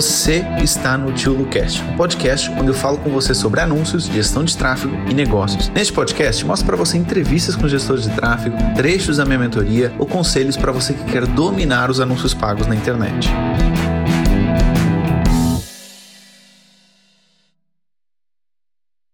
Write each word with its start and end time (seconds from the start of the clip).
Você 0.00 0.40
está 0.62 0.96
no 0.96 1.12
Tio 1.12 1.34
Lucast, 1.34 1.82
um 1.82 1.94
podcast 1.94 2.50
onde 2.52 2.68
eu 2.68 2.74
falo 2.74 2.96
com 2.96 3.10
você 3.10 3.34
sobre 3.34 3.60
anúncios, 3.60 4.06
gestão 4.06 4.42
de 4.42 4.56
tráfego 4.56 4.94
e 5.10 5.12
negócios. 5.12 5.68
Neste 5.68 5.92
podcast, 5.92 6.42
mostro 6.46 6.66
para 6.68 6.76
você 6.78 6.96
entrevistas 6.96 7.54
com 7.54 7.68
gestores 7.68 8.04
de 8.04 8.16
tráfego, 8.16 8.56
trechos 8.74 9.18
da 9.18 9.26
minha 9.26 9.38
mentoria 9.38 9.94
ou 9.98 10.06
conselhos 10.06 10.56
para 10.56 10.72
você 10.72 10.94
que 10.94 11.04
quer 11.04 11.26
dominar 11.26 11.90
os 11.90 12.00
anúncios 12.00 12.32
pagos 12.32 12.66
na 12.66 12.74
internet. 12.74 13.28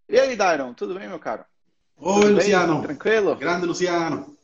E 0.09 0.21
aí, 0.21 0.37
Dairon, 0.37 0.73
tudo 0.73 0.95
bem, 0.95 1.09
meu 1.09 1.19
caro? 1.19 1.45
Oi, 1.97 2.21
tudo 2.21 2.35
Luciano. 2.37 2.75
Bem? 2.75 2.83
Tranquilo? 2.83 3.35
Grande 3.35 3.67
Luciano. 3.67 4.37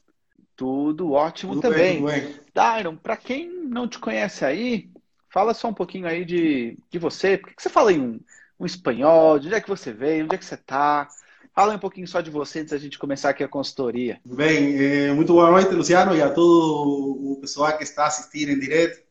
Tudo 0.57 1.13
ótimo 1.13 1.55
Tudo 1.55 1.63
também. 1.63 2.03
bem, 2.05 2.21
tudo 2.21 2.35
bem. 2.35 2.41
Dairon, 2.53 2.97
para 2.97 3.17
quem 3.17 3.49
não 3.69 3.87
te 3.87 4.01
conhece 4.01 4.45
aí, 4.45 4.91
fala 5.33 5.55
só 5.55 5.69
um 5.69 5.75
pouquinho 5.75 6.07
aí 6.07 6.25
de, 6.25 6.79
de 6.91 6.99
você. 6.99 7.39
Por 7.39 7.49
que, 7.49 7.57
que 7.57 7.63
você 7.63 7.71
fala 7.71 7.93
em 7.93 8.01
um, 8.01 8.21
um 8.61 8.67
espanhol? 8.67 9.39
De 9.39 9.47
onde 9.47 9.57
é 9.57 9.61
que 9.61 9.69
você 9.69 9.93
veio? 9.93 10.25
Onde 10.25 10.35
é 10.35 10.39
que 10.39 10.45
você 10.45 10.55
está? 10.55 11.09
Fala 11.55 11.75
um 11.75 11.79
pouquinho 11.79 12.07
só 12.07 12.21
de 12.21 12.31
você 12.31 12.61
antes 12.61 12.73
da 12.73 12.79
gente 12.79 12.99
começar 12.99 13.31
aqui 13.31 13.43
a 13.43 13.49
consultoria. 13.49 14.21
Bem, 14.25 14.77
eh, 14.79 15.13
muito 15.13 15.33
boa 15.33 15.51
noite, 15.51 15.75
Luciano, 15.75 16.15
e 16.15 16.23
a 16.23 16.31
todo 16.31 17.33
o 17.33 17.39
pessoal 17.41 17.77
que 17.77 17.83
está 17.83 18.07
assistindo 18.07 18.51
em 18.51 18.59
direto. 18.59 19.03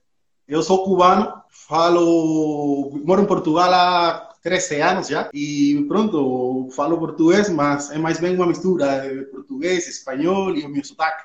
Eu 0.48 0.64
sou 0.64 0.84
cubano, 0.84 1.34
falo, 1.50 2.92
moro 3.04 3.22
em 3.22 3.28
Portugal 3.28 3.72
há 3.72 4.34
13 4.42 4.82
anos 4.82 5.08
já, 5.08 5.30
e 5.34 5.86
pronto, 5.88 6.68
falo 6.76 6.98
português, 6.98 7.48
mas 7.48 7.92
é 7.92 7.98
mais 7.98 8.20
bem 8.20 8.36
uma 8.36 8.48
mistura 8.48 9.08
de 9.08 9.26
português, 9.26 9.88
espanhol 9.88 10.56
e 10.56 10.66
o 10.66 10.70
meu 10.70 10.84
sotaque. 10.84 11.24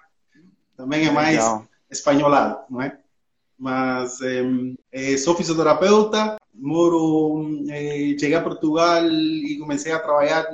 Também 0.77 1.07
é 1.07 1.11
mais 1.11 1.39
Legal. 1.39 1.67
espanholado, 1.91 2.59
não 2.69 2.83
é? 2.83 2.99
Mas 3.59 4.19
eh, 4.93 5.17
sou 5.17 5.35
fisioterapeuta, 5.35 6.37
moro, 6.55 7.65
eh, 7.71 8.17
cheguei 8.19 8.35
a 8.35 8.43
Portugal 8.43 9.07
e 9.07 9.59
comecei 9.59 9.93
a 9.93 9.99
trabalhar 9.99 10.49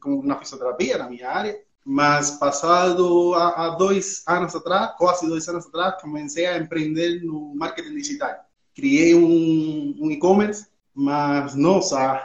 com, 0.00 0.22
na 0.22 0.36
fisioterapia, 0.36 0.98
na 0.98 1.08
minha 1.08 1.28
área. 1.28 1.58
Mas 1.84 2.32
passado 2.32 3.34
há, 3.34 3.66
há 3.66 3.68
dois 3.70 4.22
anos 4.26 4.54
atrás, 4.54 4.92
quase 4.98 5.26
dois 5.26 5.48
anos 5.48 5.66
atrás, 5.66 6.00
comecei 6.00 6.46
a 6.46 6.58
empreender 6.58 7.24
no 7.24 7.54
marketing 7.56 7.94
digital. 7.94 8.36
Criei 8.74 9.14
um, 9.14 9.96
um 9.98 10.10
e-commerce, 10.10 10.66
mas 10.94 11.54
nossa, 11.54 12.22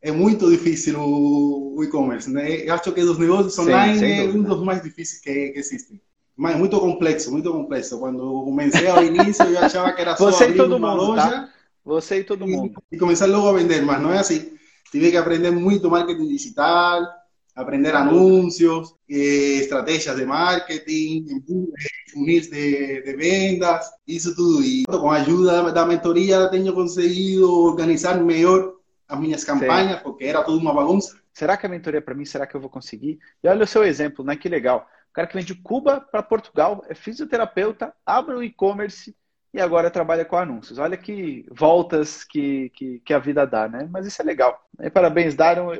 é 0.00 0.10
muito 0.10 0.50
difícil 0.50 0.98
o, 0.98 1.76
o 1.76 1.84
e-commerce, 1.84 2.28
né? 2.28 2.66
Eu 2.66 2.74
acho 2.74 2.92
que 2.92 3.04
dos 3.04 3.18
negócios 3.18 3.56
online 3.58 3.98
sem 3.98 4.20
é 4.20 4.24
um 4.24 4.42
dos 4.42 4.64
mais 4.64 4.82
difíceis 4.82 5.20
que, 5.20 5.50
que 5.50 5.58
existem. 5.58 6.00
Mas 6.36 6.56
muito 6.56 6.78
complexo, 6.80 7.30
muito 7.30 7.52
complexo. 7.52 7.98
Quando 7.98 8.44
comecei 8.44 8.86
ao 8.88 9.04
início, 9.04 9.44
eu 9.44 9.58
achava 9.58 9.92
que 9.92 10.00
era 10.00 10.16
só 10.16 10.30
Você 10.30 10.44
e 10.44 10.46
abrir 10.48 10.58
todo 10.58 10.76
uma 10.76 10.90
mundo, 10.90 11.02
loja 11.02 11.30
tá? 11.30 11.48
Você 11.84 12.20
e 12.20 12.24
todo 12.24 12.46
mundo. 12.46 12.72
e 12.90 12.96
começar 12.96 13.26
logo 13.26 13.48
a 13.48 13.52
vender, 13.52 13.82
mas 13.82 14.00
não 14.00 14.12
é 14.12 14.18
assim. 14.18 14.52
Tive 14.90 15.10
que 15.10 15.16
aprender 15.16 15.50
muito 15.50 15.90
marketing 15.90 16.28
digital, 16.28 17.02
aprender 17.54 17.94
anúncios, 17.94 18.94
eh, 19.10 19.58
estratégias 19.60 20.16
de 20.16 20.24
marketing, 20.24 21.26
eh, 21.28 22.12
funis 22.12 22.48
de, 22.48 23.02
de 23.02 23.16
vendas, 23.16 23.86
isso 24.06 24.34
tudo. 24.34 24.62
E 24.62 24.84
com 24.84 25.10
a 25.10 25.16
ajuda 25.16 25.72
da 25.72 25.86
mentoria, 25.86 26.48
tenho 26.48 26.72
conseguido 26.72 27.50
organizar 27.64 28.22
melhor 28.22 28.74
as 29.08 29.18
minhas 29.18 29.44
campanhas, 29.44 30.00
porque 30.02 30.24
era 30.24 30.42
tudo 30.42 30.58
uma 30.58 30.74
bagunça. 30.74 31.16
Será 31.32 31.56
que 31.56 31.66
a 31.66 31.68
mentoria 31.68 32.00
para 32.00 32.14
mim? 32.14 32.24
Será 32.24 32.46
que 32.46 32.54
eu 32.54 32.60
vou 32.60 32.70
conseguir? 32.70 33.18
E 33.42 33.48
olha 33.48 33.64
o 33.64 33.66
seu 33.66 33.84
exemplo, 33.84 34.24
né? 34.24 34.36
Que 34.36 34.48
legal. 34.48 34.86
O 35.12 35.14
cara 35.14 35.28
que 35.28 35.34
vem 35.34 35.44
de 35.44 35.54
Cuba 35.54 36.00
para 36.00 36.22
Portugal, 36.22 36.82
é 36.88 36.94
fisioterapeuta, 36.94 37.92
abre 38.04 38.34
um 38.34 38.42
e-commerce 38.42 39.14
e 39.52 39.60
agora 39.60 39.90
trabalha 39.90 40.24
com 40.24 40.38
anúncios. 40.38 40.78
Olha 40.78 40.96
que 40.96 41.44
voltas 41.50 42.24
que, 42.24 42.70
que, 42.70 42.98
que 43.00 43.12
a 43.12 43.18
vida 43.18 43.46
dá, 43.46 43.68
né? 43.68 43.86
Mas 43.92 44.06
isso 44.06 44.22
é 44.22 44.24
legal. 44.24 44.66
E 44.80 44.88
parabéns, 44.88 45.34
Daron. 45.34 45.74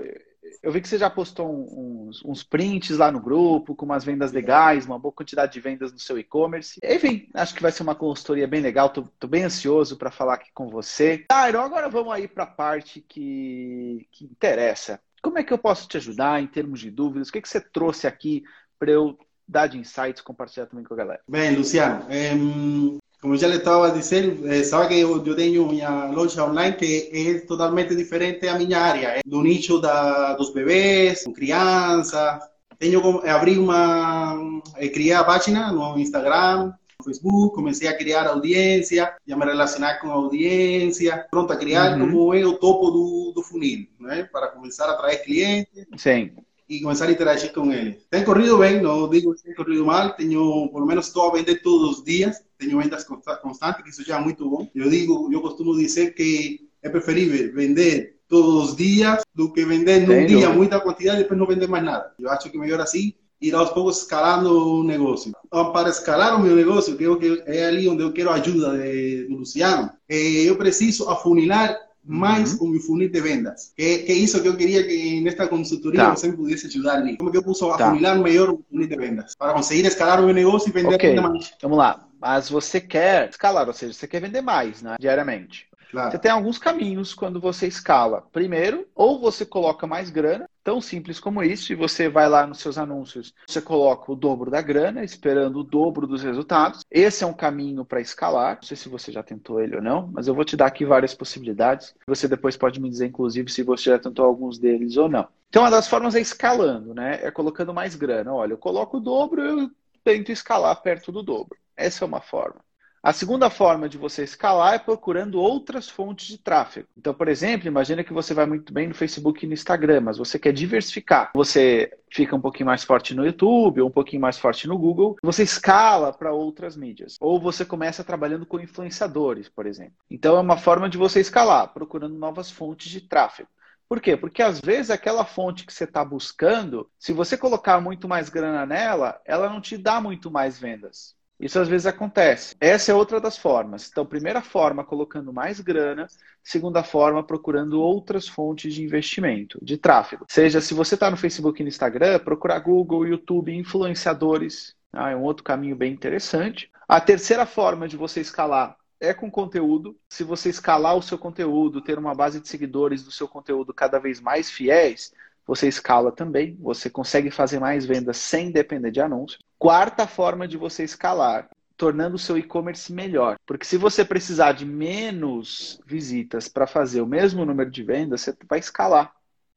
Eu 0.63 0.71
vi 0.71 0.83
que 0.83 0.89
você 0.89 0.99
já 0.99 1.09
postou 1.09 1.49
uns, 1.49 2.23
uns 2.23 2.43
prints 2.43 2.99
lá 2.99 3.11
no 3.11 3.21
grupo, 3.21 3.75
com 3.75 3.87
umas 3.87 4.05
vendas 4.05 4.33
legais, 4.33 4.85
uma 4.85 4.99
boa 4.99 5.11
quantidade 5.11 5.55
de 5.55 5.61
vendas 5.61 5.91
no 5.91 5.99
seu 5.99 6.19
e-commerce. 6.19 6.79
Enfim, 6.85 7.27
acho 7.33 7.55
que 7.55 7.63
vai 7.63 7.73
ser 7.73 7.83
uma 7.85 7.95
consultoria 7.95 8.47
bem 8.47 8.61
legal. 8.61 8.91
Tô, 8.91 9.03
tô 9.19 9.27
bem 9.27 9.45
ansioso 9.45 9.97
para 9.97 10.11
falar 10.11 10.35
aqui 10.35 10.51
com 10.53 10.69
você. 10.69 11.25
Daron, 11.27 11.63
agora 11.63 11.89
vamos 11.89 12.13
aí 12.13 12.29
para 12.29 12.45
a 12.45 12.47
parte 12.47 13.01
que, 13.01 14.07
que 14.13 14.27
interessa. 14.27 15.01
Como 15.23 15.39
é 15.39 15.45
que 15.45 15.53
eu 15.53 15.59
posso 15.59 15.87
te 15.89 15.97
ajudar 15.97 16.43
em 16.43 16.49
termos 16.49 16.81
de 16.81 16.91
dúvidas? 16.91 17.29
O 17.29 17.33
que, 17.33 17.41
que 17.41 17.49
você 17.49 17.61
trouxe 17.61 18.09
aqui 18.09 18.43
para 18.83 18.91
eu 18.91 19.17
dar 19.47 19.69
de 19.69 19.79
insights, 19.79 20.21
compartilhar 20.21 20.67
também 20.67 20.85
com 20.85 20.93
a 20.95 20.97
galera? 20.97 21.21
Bem, 21.29 21.55
Luciano, 21.55 22.05
em, 22.11 22.99
como 23.21 23.37
já 23.37 23.47
lhe 23.47 23.59
estava 23.59 23.87
a 23.87 23.91
dizer, 23.91 24.37
eh, 24.45 24.65
sabe 24.65 24.89
que 24.89 24.99
eu, 24.99 25.25
eu 25.25 25.37
tenho 25.37 25.69
minha 25.69 26.07
loja 26.07 26.45
online 26.45 26.75
que 26.75 27.09
é 27.13 27.47
totalmente 27.47 27.95
diferente 27.95 28.45
da 28.45 28.59
minha 28.59 28.81
área, 28.81 29.07
é 29.07 29.21
do 29.25 29.41
nicho 29.41 29.81
da, 29.81 30.35
dos 30.35 30.53
bebês, 30.53 31.23
com 31.23 31.33
crianças. 31.33 32.41
Tenho 32.77 33.01
como 33.01 33.25
abrir 33.25 33.57
uma, 33.57 34.37
eh, 34.77 34.89
criar 34.89 35.21
a 35.21 35.25
página 35.25 35.71
no 35.71 35.97
Instagram, 35.97 36.73
no 36.99 37.05
Facebook, 37.05 37.55
comecei 37.55 37.87
a 37.87 37.97
criar 37.97 38.27
audiência, 38.27 39.15
já 39.25 39.37
me 39.37 39.45
relacionar 39.45 40.01
com 40.01 40.09
a 40.11 40.15
audiência, 40.15 41.25
pronto, 41.31 41.53
a 41.53 41.57
criar 41.57 41.97
Uhum. 41.97 42.11
como 42.11 42.35
é 42.35 42.45
o 42.45 42.59
topo 42.59 42.91
do, 42.91 43.33
do 43.33 43.43
funil, 43.45 43.87
né? 44.01 44.25
para 44.25 44.49
começar 44.49 44.87
a 44.87 44.93
atrair 44.95 45.23
clientes 45.23 45.87
Sim. 45.97 46.33
E 46.77 46.81
começar 46.81 47.07
a 47.07 47.13
interagir 47.13 47.53
com 47.53 47.71
eles. 47.73 47.97
Tem 48.11 48.25
corrido 48.25 48.59
bem, 48.59 48.81
não 48.81 49.09
digo 49.09 49.35
que 49.35 49.43
tem 49.43 49.55
corrido 49.55 49.85
mal, 49.85 50.15
tenho, 50.15 50.69
por 50.71 50.81
lo 50.81 50.87
menos 50.87 51.07
estou 51.07 51.29
a 51.29 51.33
vender 51.33 51.61
todos 51.63 51.99
os 51.99 52.05
dias, 52.05 52.37
tenho 52.59 52.79
vendas 52.81 53.05
consta- 53.05 53.37
constantes, 53.37 53.83
que 53.83 53.91
isso 53.91 54.05
já 54.05 54.19
é 54.19 54.21
muito 54.23 54.49
bom. 54.49 54.69
Eu 54.75 54.89
digo, 54.89 55.29
eu 55.33 55.41
costumo 55.41 55.77
dizer 55.77 56.15
que 56.15 56.61
é 56.83 56.89
preferível 56.89 57.53
vender 57.55 58.17
todos 58.29 58.71
os 58.71 58.77
dias 58.77 59.23
do 59.35 59.53
que 59.53 59.65
vender 59.65 60.01
num 60.01 60.27
dia 60.27 60.49
muita 60.57 60.81
quantidade 60.81 61.19
e 61.21 61.23
depois 61.25 61.39
não 61.39 61.47
vender 61.47 61.69
mais 61.69 61.85
nada. 61.85 62.13
Eu 62.19 62.31
acho 62.31 62.51
que 62.51 62.57
é 62.57 62.61
melhor 62.61 62.81
assim, 62.81 63.13
ir 63.41 63.55
aos 63.55 63.71
poucos 63.71 63.99
escalando 63.99 64.51
o 64.79 64.83
negócio. 64.85 65.33
Então, 65.47 65.73
para 65.73 65.91
escalar 65.91 66.37
o 66.37 66.43
meu 66.43 66.55
negócio, 66.57 66.97
que 66.97 67.05
eu- 67.05 67.19
que 67.19 67.43
é 67.45 67.67
ali 67.67 67.89
onde 67.89 68.03
eu 68.03 68.13
quero 68.13 68.31
a 68.31 68.35
ajuda 68.35 68.79
de, 68.79 69.27
Luciano, 69.29 69.91
eh, 70.09 70.45
eu 70.49 70.57
preciso 70.57 71.11
afunilar 71.11 71.77
mais 72.05 72.61
o 72.61 72.67
meu 72.67 72.81
funil 72.81 73.09
de 73.11 73.21
vendas. 73.21 73.73
Que, 73.77 73.83
é 74.09 74.13
isso 74.13 74.41
que 74.43 74.49
eu 74.49 74.57
queria 74.57 74.83
que 74.87 75.21
nesta 75.21 75.47
consultoria 75.47 76.01
Tá. 76.01 76.17
você 76.17 76.29
me 76.29 76.37
pudesse 76.37 76.67
ajudar 76.67 77.01
nisso. 77.03 77.19
Como 77.19 77.31
que 77.31 77.37
eu 77.39 77.43
posso 77.43 77.69
Tá. 77.77 77.87
afunilar 77.89 78.19
melhor 78.19 78.51
o 78.51 78.65
funil 78.69 78.87
de 78.89 78.97
vendas? 78.97 79.35
Para 79.39 79.53
conseguir 79.55 79.87
escalar 79.87 80.21
o 80.21 80.25
meu 80.27 80.35
negócio 80.35 80.69
e 80.69 80.73
vender 80.73 80.95
Ok. 80.95 81.09
ainda 81.11 81.23
mais. 81.23 81.53
Vamos 81.63 81.79
lá. 81.79 82.09
Mas 82.21 82.49
você 82.49 82.81
quer 82.81 83.31
escalar, 83.31 83.67
ou 83.67 83.75
seja, 83.75 83.93
você 83.93 84.07
quer 84.07 84.21
vender 84.21 84.41
mais, 84.41 84.81
né? 84.81 84.95
Diariamente. 85.01 85.67
Você 85.93 85.99
Claro. 85.99 86.19
tem 86.21 86.31
alguns 86.31 86.59
caminhos 86.59 87.13
quando 87.13 87.39
você 87.39 87.67
escala. 87.67 88.25
Primeiro, 88.33 88.87
ou 88.95 89.21
você 89.21 89.45
coloca 89.45 89.87
mais 89.87 90.09
grana, 90.09 90.49
tão 90.65 90.81
simples 90.81 91.21
como 91.21 91.43
isso, 91.43 91.71
e 91.71 91.77
você 91.77 92.09
vai 92.09 92.29
lá 92.29 92.47
nos 92.47 92.61
seus 92.61 92.79
anúncios, 92.79 93.35
você 93.47 93.61
coloca 93.61 94.11
o 94.11 94.17
dobro 94.17 94.51
da 94.51 94.63
grana, 94.63 95.05
esperando 95.05 95.61
o 95.61 95.63
dobro 95.65 96.07
dos 96.07 96.23
resultados. 96.23 96.81
Esse 96.91 97.25
é 97.25 97.27
um 97.27 97.35
caminho 97.35 97.85
para 97.85 98.01
escalar. 98.01 98.57
Não 98.57 98.63
sei 98.63 98.77
se 98.77 98.89
você 98.89 99.13
já 99.13 99.23
tentou 99.23 99.61
ele 99.61 99.77
ou 99.77 99.83
não, 99.83 100.09
mas 100.11 100.27
eu 100.29 100.35
vou 100.35 100.45
te 100.47 100.57
dar 100.57 100.67
aqui 100.67 100.85
várias 100.87 101.13
possibilidades. 101.13 101.95
Você 102.07 102.27
depois 102.27 102.57
pode 102.57 102.81
me 102.81 102.89
dizer, 102.89 103.07
inclusive, 103.07 103.51
se 103.51 103.63
você 103.63 103.91
já 103.91 103.99
tentou 103.99 104.25
alguns 104.25 104.59
deles 104.59 104.97
ou 104.97 105.11
não. 105.11 105.29
Então, 105.51 105.63
uma 105.63 105.71
das 105.71 105.87
formas 105.87 106.15
é 106.15 106.21
escalando, 106.21 106.95
né? 106.95 107.21
É 107.23 107.31
colocando 107.31 107.75
mais 107.75 107.95
grana. 107.95 108.33
Olha, 108.33 108.55
eu 108.55 108.59
coloco 108.59 108.97
o 108.97 109.01
dobro, 109.01 109.43
eu 109.43 109.71
tento 110.03 110.33
escalar 110.33 110.81
perto 110.81 111.13
do 111.13 111.23
dobro. 111.23 111.59
Essa 111.77 112.05
é 112.05 112.09
uma 112.09 112.23
forma. 112.23 112.61
A 113.03 113.13
segunda 113.13 113.51
forma 113.51 113.89
de 113.89 113.99
você 113.99 114.23
escalar 114.23 114.75
é 114.75 114.79
procurando 114.79 115.41
outras 115.41 115.89
fontes 115.89 116.29
de 116.29 116.39
tráfego. 116.39 116.87
Então, 116.97 117.13
por 117.13 117.27
exemplo, 117.27 117.67
imagina 117.67 118.05
que 118.05 118.13
você 118.13 118.33
vai 118.33 118.47
muito 118.47 118.73
bem 118.73 118.87
no 118.87 118.95
Facebook 118.95 119.45
e 119.45 119.49
no 119.49 119.55
Instagram, 119.55 120.03
mas 120.03 120.19
você 120.19 120.39
quer 120.39 120.53
diversificar. 120.53 121.33
Você 121.35 121.93
fica 122.09 122.37
um 122.37 122.41
pouquinho 122.41 122.67
mais 122.67 122.85
forte 122.85 123.13
no 123.13 123.27
YouTube, 123.27 123.81
ou 123.81 123.89
um 123.89 123.93
pouquinho 123.93 124.23
mais 124.23 124.39
forte 124.39 124.69
no 124.69 124.79
Google, 124.79 125.17
você 125.21 125.43
escala 125.43 126.13
para 126.13 126.33
outras 126.33 126.77
mídias. 126.77 127.17
Ou 127.21 127.41
você 127.41 127.65
começa 127.65 128.05
trabalhando 128.05 128.47
com 128.47 128.61
influenciadores, 128.61 129.49
por 129.49 129.67
exemplo. 129.67 129.95
Então, 130.09 130.37
é 130.37 130.41
uma 130.41 130.57
forma 130.57 130.89
de 130.89 130.97
você 130.97 131.19
escalar, 131.19 131.75
procurando 131.75 132.15
novas 132.15 132.53
fontes 132.53 132.89
de 132.89 133.01
tráfego. 133.01 133.49
Por 133.89 134.01
quê? 134.01 134.17
Porque 134.17 134.43
às 134.43 134.61
vezes 134.61 134.93
aquela 134.93 135.25
fonte 135.25 135.67
que 135.67 135.73
você 135.75 135.85
está 135.85 136.05
buscando, 136.05 136.89
se 137.01 137.13
você 137.13 137.37
colocar 137.37 137.81
muito 137.81 138.09
mais 138.09 138.29
grana 138.29 138.65
nela, 138.65 139.21
ela 139.25 139.51
não 139.51 139.61
te 139.61 139.77
dá 139.77 140.01
muito 140.01 140.31
mais 140.31 140.57
vendas. 140.57 141.17
Isso 141.43 141.59
às 141.59 141.67
vezes 141.67 141.87
acontece. 141.87 142.55
Essa 142.61 142.93
é 142.93 142.95
outra 142.95 143.21
das 143.21 143.37
formas. 143.37 143.89
Então, 143.91 144.07
primeira 144.07 144.41
forma, 144.41 144.85
colocando 144.85 145.33
mais 145.33 145.59
grana. 145.61 146.07
Segunda 146.41 146.85
forma, 146.85 147.23
procurando 147.23 147.81
outras 147.81 148.29
fontes 148.29 148.73
de 148.73 148.85
investimento, 148.85 149.59
de 149.61 149.77
tráfego. 149.77 150.25
Seja 150.29 150.61
se 150.61 150.73
você 150.73 150.95
está 150.95 151.11
no 151.11 151.17
Facebook 151.17 151.61
e 151.61 151.65
no 151.65 151.69
Instagram, 151.69 152.21
procurar 152.21 152.61
Google, 152.61 153.09
YouTube, 153.09 153.53
influenciadores. 153.53 154.77
Ah, 154.93 155.11
é 155.11 155.17
um 155.17 155.23
outro 155.23 155.43
caminho 155.43 155.75
bem 155.75 155.93
interessante. 155.93 156.71
A 156.89 157.01
terceira 157.01 157.45
forma 157.45 157.89
de 157.89 157.97
você 157.97 158.21
escalar 158.21 158.77
é 159.01 159.13
com 159.13 159.29
conteúdo. 159.29 159.99
Se 160.09 160.23
você 160.23 160.49
escalar 160.49 160.97
o 160.97 161.03
seu 161.03 161.19
conteúdo, 161.19 161.81
ter 161.81 161.99
uma 161.99 162.15
base 162.15 162.41
de 162.41 162.49
seguidores 162.49 163.03
do 163.03 163.11
seu 163.11 163.27
conteúdo 163.27 163.75
cada 163.75 163.99
vez 163.99 164.21
mais 164.21 164.49
fiéis, 164.49 165.13
você 165.47 165.69
escala 165.69 166.13
também, 166.13 166.57
você 166.61 166.89
consegue 166.89 167.31
fazer 167.31 167.59
mais 167.59 167.85
vendas 167.85 168.17
sem 168.17 168.51
depender 168.51 168.91
de 168.91 169.01
anúncio. 169.01 169.39
Quarta 169.59 170.07
forma 170.07 170.47
de 170.47 170.57
você 170.57 170.85
escalar, 170.85 171.49
tornando 171.77 172.17
o 172.17 172.19
seu 172.19 172.39
e-commerce 172.39 172.93
melhor. 172.93 173.37
Porque 173.47 173.65
se 173.65 173.77
você 173.77 174.05
precisar 174.05 174.53
de 174.53 174.65
menos 174.65 175.81
visitas 175.87 176.49
para 176.49 176.67
fazer 176.67 177.01
o 177.01 177.07
mesmo 177.07 177.45
número 177.45 177.71
de 177.71 177.83
vendas, 177.83 178.21
você 178.21 178.37
vai 178.49 178.59
escalar. 178.59 179.13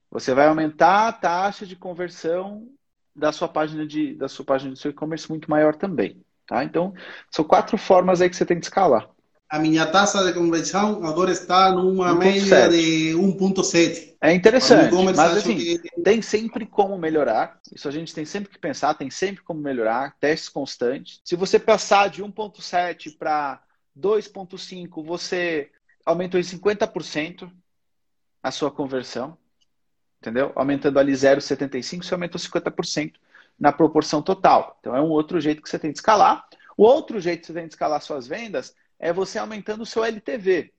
Você 0.09 0.33
vai 0.33 0.47
aumentar 0.47 1.07
a 1.07 1.13
taxa 1.13 1.65
de 1.65 1.75
conversão 1.75 2.67
da 3.15 3.31
sua 3.31 3.47
página 3.47 3.85
de 3.85 4.13
da 4.15 4.27
sua 4.27 4.45
página 4.45 4.71
do 4.71 4.77
seu 4.77 4.91
e-commerce 4.91 5.29
muito 5.29 5.49
maior 5.49 5.75
também, 5.75 6.21
tá? 6.45 6.63
Então, 6.63 6.93
são 7.31 7.45
quatro 7.45 7.77
formas 7.77 8.21
aí 8.21 8.29
que 8.29 8.35
você 8.35 8.45
tem 8.45 8.59
que 8.59 8.65
escalar. 8.65 9.09
A 9.49 9.59
minha 9.59 9.85
taxa 9.85 10.23
de 10.23 10.33
conversão 10.33 11.05
agora 11.05 11.31
está 11.31 11.71
numa 11.71 12.13
média 12.15 12.67
de 12.67 13.13
1.7. 13.13 14.15
É 14.19 14.33
interessante, 14.33 14.93
mas 15.03 15.19
assim, 15.19 15.55
que... 15.55 15.79
tem 16.03 16.21
sempre 16.21 16.65
como 16.65 16.97
melhorar. 16.97 17.59
Isso 17.71 17.87
a 17.87 17.91
gente 17.91 18.13
tem 18.13 18.25
sempre 18.25 18.49
que 18.49 18.57
pensar, 18.57 18.95
tem 18.95 19.09
sempre 19.09 19.43
como 19.43 19.61
melhorar, 19.61 20.15
testes 20.19 20.49
constantes. 20.49 21.21
Se 21.23 21.35
você 21.35 21.59
passar 21.59 22.09
de 22.09 22.23
1.7 22.23 23.15
para 23.17 23.61
2.5, 23.97 25.05
você 25.05 25.69
aumentou 26.03 26.39
em 26.39 26.43
50% 26.43 27.49
a 28.41 28.51
sua 28.51 28.71
conversão 28.71 29.37
entendeu? 30.25 30.51
Aumentando 30.55 30.99
ali 30.99 31.11
0,75, 31.13 32.03
você 32.03 32.13
aumentou 32.13 32.39
50% 32.39 33.13
na 33.59 33.71
proporção 33.71 34.21
total. 34.21 34.77
Então 34.79 34.95
é 34.95 35.01
um 35.01 35.09
outro 35.09 35.39
jeito 35.39 35.61
que 35.61 35.69
você 35.69 35.77
tem 35.77 35.91
de 35.91 35.99
escalar. 35.99 36.47
O 36.75 36.83
outro 36.83 37.19
jeito 37.19 37.41
que 37.41 37.47
você 37.47 37.53
tem 37.53 37.67
de 37.67 37.73
escalar 37.73 38.01
suas 38.01 38.27
vendas 38.27 38.75
é 38.99 39.11
você 39.13 39.37
aumentando 39.37 39.81
o 39.81 39.85
seu 39.85 40.03
LTV, 40.03 40.71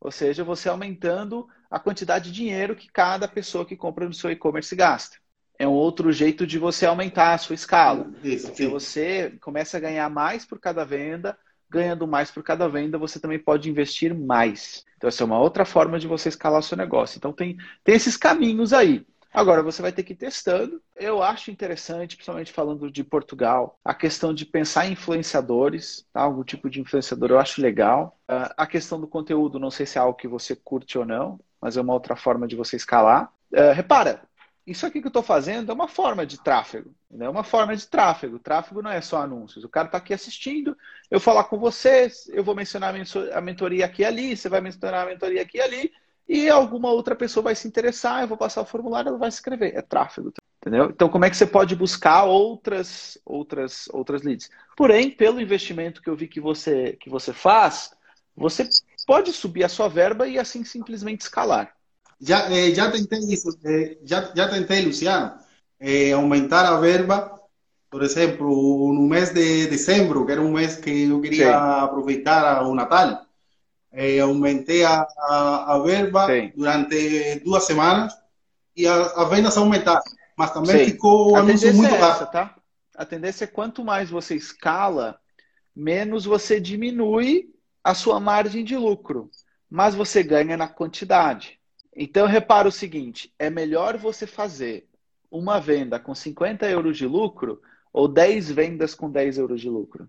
ou 0.00 0.10
seja, 0.10 0.44
você 0.44 0.68
aumentando 0.68 1.46
a 1.70 1.78
quantidade 1.78 2.30
de 2.30 2.32
dinheiro 2.32 2.76
que 2.76 2.90
cada 2.90 3.26
pessoa 3.26 3.64
que 3.64 3.76
compra 3.76 4.06
no 4.06 4.12
seu 4.12 4.30
e-commerce 4.30 4.74
gasta. 4.74 5.16
É 5.58 5.66
um 5.66 5.72
outro 5.72 6.10
jeito 6.12 6.46
de 6.46 6.58
você 6.58 6.86
aumentar 6.86 7.34
a 7.34 7.38
sua 7.38 7.54
escala. 7.54 8.10
Isso, 8.22 8.48
porque 8.48 8.66
você 8.66 9.38
começa 9.40 9.76
a 9.76 9.80
ganhar 9.80 10.10
mais 10.10 10.44
por 10.44 10.58
cada 10.58 10.84
venda, 10.84 11.38
ganhando 11.70 12.06
mais 12.06 12.30
por 12.30 12.42
cada 12.42 12.68
venda, 12.68 12.98
você 12.98 13.18
também 13.18 13.38
pode 13.38 13.70
investir 13.70 14.14
mais. 14.14 14.84
Então, 14.96 15.08
essa 15.08 15.22
é 15.22 15.26
uma 15.26 15.38
outra 15.38 15.64
forma 15.64 15.98
de 15.98 16.06
você 16.06 16.28
escalar 16.28 16.60
o 16.60 16.62
seu 16.62 16.76
negócio. 16.76 17.16
Então, 17.16 17.32
tem, 17.32 17.56
tem 17.82 17.94
esses 17.94 18.16
caminhos 18.16 18.72
aí. 18.72 19.06
Agora, 19.32 19.62
você 19.62 19.80
vai 19.80 19.92
ter 19.92 20.02
que 20.02 20.12
ir 20.12 20.16
testando. 20.16 20.82
Eu 20.94 21.22
acho 21.22 21.50
interessante, 21.50 22.16
principalmente 22.16 22.52
falando 22.52 22.90
de 22.90 23.02
Portugal, 23.02 23.78
a 23.82 23.94
questão 23.94 24.34
de 24.34 24.44
pensar 24.44 24.86
em 24.86 24.92
influenciadores, 24.92 26.06
tá? 26.12 26.20
algum 26.20 26.44
tipo 26.44 26.68
de 26.68 26.80
influenciador, 26.80 27.30
eu 27.30 27.38
acho 27.38 27.62
legal. 27.62 28.18
Uh, 28.30 28.52
a 28.56 28.66
questão 28.66 29.00
do 29.00 29.08
conteúdo, 29.08 29.58
não 29.58 29.70
sei 29.70 29.86
se 29.86 29.96
é 29.96 30.00
algo 30.00 30.18
que 30.18 30.28
você 30.28 30.54
curte 30.54 30.98
ou 30.98 31.06
não, 31.06 31.40
mas 31.60 31.78
é 31.78 31.80
uma 31.80 31.94
outra 31.94 32.14
forma 32.14 32.46
de 32.46 32.54
você 32.54 32.76
escalar. 32.76 33.32
Uh, 33.50 33.72
repara, 33.74 34.22
isso 34.66 34.86
aqui 34.86 35.00
que 35.00 35.06
eu 35.06 35.10
estou 35.10 35.22
fazendo 35.22 35.72
é 35.72 35.74
uma 35.74 35.88
forma 35.88 36.26
de 36.26 36.38
tráfego. 36.38 36.94
É 37.18 37.28
uma 37.28 37.42
forma 37.42 37.74
de 37.74 37.86
tráfego. 37.86 38.38
Tráfego 38.38 38.82
não 38.82 38.90
é 38.90 39.00
só 39.00 39.22
anúncios. 39.22 39.64
O 39.64 39.68
cara 39.68 39.86
está 39.86 39.98
aqui 39.98 40.12
assistindo, 40.12 40.76
eu 41.10 41.18
falar 41.18 41.44
com 41.44 41.58
vocês, 41.58 42.28
eu 42.28 42.44
vou 42.44 42.54
mencionar 42.54 42.94
a 43.34 43.40
mentoria 43.40 43.86
aqui 43.86 44.02
e 44.02 44.04
ali, 44.04 44.36
você 44.36 44.48
vai 44.48 44.60
mencionar 44.60 45.06
a 45.06 45.10
mentoria 45.10 45.42
aqui 45.42 45.58
e 45.58 45.60
ali, 45.62 45.92
e 46.28 46.48
alguma 46.48 46.90
outra 46.90 47.14
pessoa 47.14 47.44
vai 47.44 47.54
se 47.54 47.66
interessar, 47.68 48.22
eu 48.22 48.28
vou 48.28 48.36
passar 48.36 48.62
o 48.62 48.66
formulário, 48.66 49.08
ela 49.08 49.18
vai 49.18 49.30
se 49.30 49.38
inscrever. 49.38 49.74
É 49.74 49.82
tráfego. 49.82 50.32
Entendeu? 50.60 50.90
Então, 50.90 51.08
como 51.08 51.24
é 51.24 51.30
que 51.30 51.36
você 51.36 51.46
pode 51.46 51.74
buscar 51.74 52.24
outras, 52.24 53.18
outras, 53.24 53.88
outras 53.92 54.22
leads? 54.22 54.48
Porém, 54.76 55.10
pelo 55.10 55.40
investimento 55.40 56.00
que 56.00 56.08
eu 56.08 56.16
vi 56.16 56.28
que 56.28 56.40
você, 56.40 56.96
que 57.00 57.10
você 57.10 57.32
faz, 57.32 57.90
você 58.36 58.68
pode 59.04 59.32
subir 59.32 59.64
a 59.64 59.68
sua 59.68 59.88
verba 59.88 60.28
e 60.28 60.38
assim 60.38 60.62
simplesmente 60.64 61.22
escalar. 61.22 61.74
Já, 62.20 62.48
eh, 62.52 62.72
já 62.72 62.90
tentei 62.90 63.18
isso, 63.18 63.58
eh, 63.64 63.98
já, 64.04 64.32
já 64.34 64.48
tentei, 64.48 64.84
Luciano, 64.84 65.34
eh, 65.80 66.12
aumentar 66.12 66.64
a 66.64 66.78
verba, 66.78 67.40
por 67.90 68.04
exemplo, 68.04 68.46
no 68.94 69.02
mês 69.08 69.30
de 69.34 69.66
dezembro, 69.66 70.24
que 70.24 70.30
era 70.30 70.40
um 70.40 70.52
mês 70.52 70.76
que 70.76 71.08
eu 71.08 71.20
queria 71.20 71.46
Sim. 71.46 71.84
aproveitar 71.84 72.62
o 72.62 72.74
Natal, 72.76 73.26
eh, 73.92 74.18
aumentei 74.20 74.84
a, 74.84 75.06
a, 75.18 75.74
a 75.74 75.78
verba 75.80 76.26
Sim. 76.26 76.52
durante 76.56 77.40
duas 77.40 77.64
semanas 77.64 78.14
e 78.76 78.86
as 78.86 79.28
vendas 79.28 79.56
aumentaram, 79.56 80.02
mas 80.36 80.52
também 80.52 80.84
Sim. 80.84 80.92
ficou 80.92 81.32
o 81.32 81.36
anúncio 81.36 81.72
muito 81.74 81.94
é 81.94 82.00
essa, 82.00 82.26
tá? 82.26 82.56
A 82.96 83.04
tendência 83.04 83.44
é 83.44 83.48
quanto 83.48 83.84
mais 83.84 84.10
você 84.10 84.34
escala, 84.34 85.18
menos 85.74 86.24
você 86.24 86.60
diminui 86.60 87.50
a 87.82 87.94
sua 87.94 88.20
margem 88.20 88.64
de 88.64 88.76
lucro, 88.76 89.30
mas 89.68 89.94
você 89.94 90.22
ganha 90.22 90.56
na 90.56 90.68
quantidade. 90.68 91.58
Então, 91.94 92.26
repara 92.26 92.68
o 92.68 92.72
seguinte: 92.72 93.32
é 93.38 93.50
melhor 93.50 93.96
você 93.96 94.26
fazer 94.26 94.88
uma 95.30 95.58
venda 95.58 95.98
com 95.98 96.14
50 96.14 96.68
euros 96.68 96.96
de 96.96 97.06
lucro 97.06 97.60
ou 97.92 98.08
10 98.08 98.50
vendas 98.50 98.94
com 98.94 99.10
10 99.10 99.38
euros 99.38 99.60
de 99.60 99.68
lucro? 99.68 100.08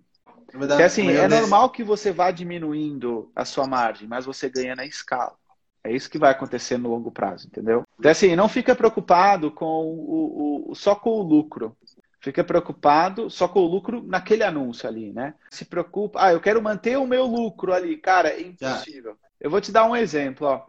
É 0.54 0.58
Porque, 0.58 0.84
assim, 0.84 1.10
é 1.10 1.28
normal 1.28 1.70
que 1.72 1.84
você 1.84 2.12
vá 2.12 2.30
diminuindo 2.30 3.32
a 3.36 3.44
sua 3.44 3.66
margem, 3.66 4.08
mas 4.08 4.26
você 4.26 4.48
ganha 4.50 4.76
na 4.76 4.86
escala. 4.86 5.36
É 5.84 5.92
isso 5.92 6.10
que 6.10 6.18
vai 6.18 6.32
acontecer 6.32 6.78
no 6.78 6.90
longo 6.90 7.12
prazo, 7.12 7.48
entendeu? 7.48 7.84
Então, 8.00 8.12
assim, 8.12 8.36
não 8.36 8.48
fica 8.48 8.76
preocupado 8.76 9.52
com 9.52 9.66
o, 9.66 10.72
o, 10.72 10.76
só 10.76 10.96
com 10.96 11.10
o 11.10 11.24
lucro. 11.24 11.76
Fica 12.22 12.42
preocupado 12.42 13.30
só 13.30 13.50
com 13.50 13.60
o 13.60 13.68
lucro 13.68 14.02
naquele 14.02 14.44
anúncio 14.44 14.88
ali, 14.88 15.12
né? 15.12 15.34
Se 15.50 15.66
preocupa, 15.66 16.24
ah, 16.24 16.32
eu 16.32 16.40
quero 16.40 16.62
manter 16.62 16.98
o 16.98 17.06
meu 17.06 17.26
lucro 17.26 17.74
ali. 17.74 17.98
Cara, 17.98 18.30
é 18.30 18.42
impossível. 18.42 19.12
Já. 19.12 19.28
Eu 19.42 19.50
vou 19.50 19.60
te 19.60 19.74
dar 19.74 19.86
um 19.86 19.96
exemplo, 19.96 20.48
ó. 20.48 20.66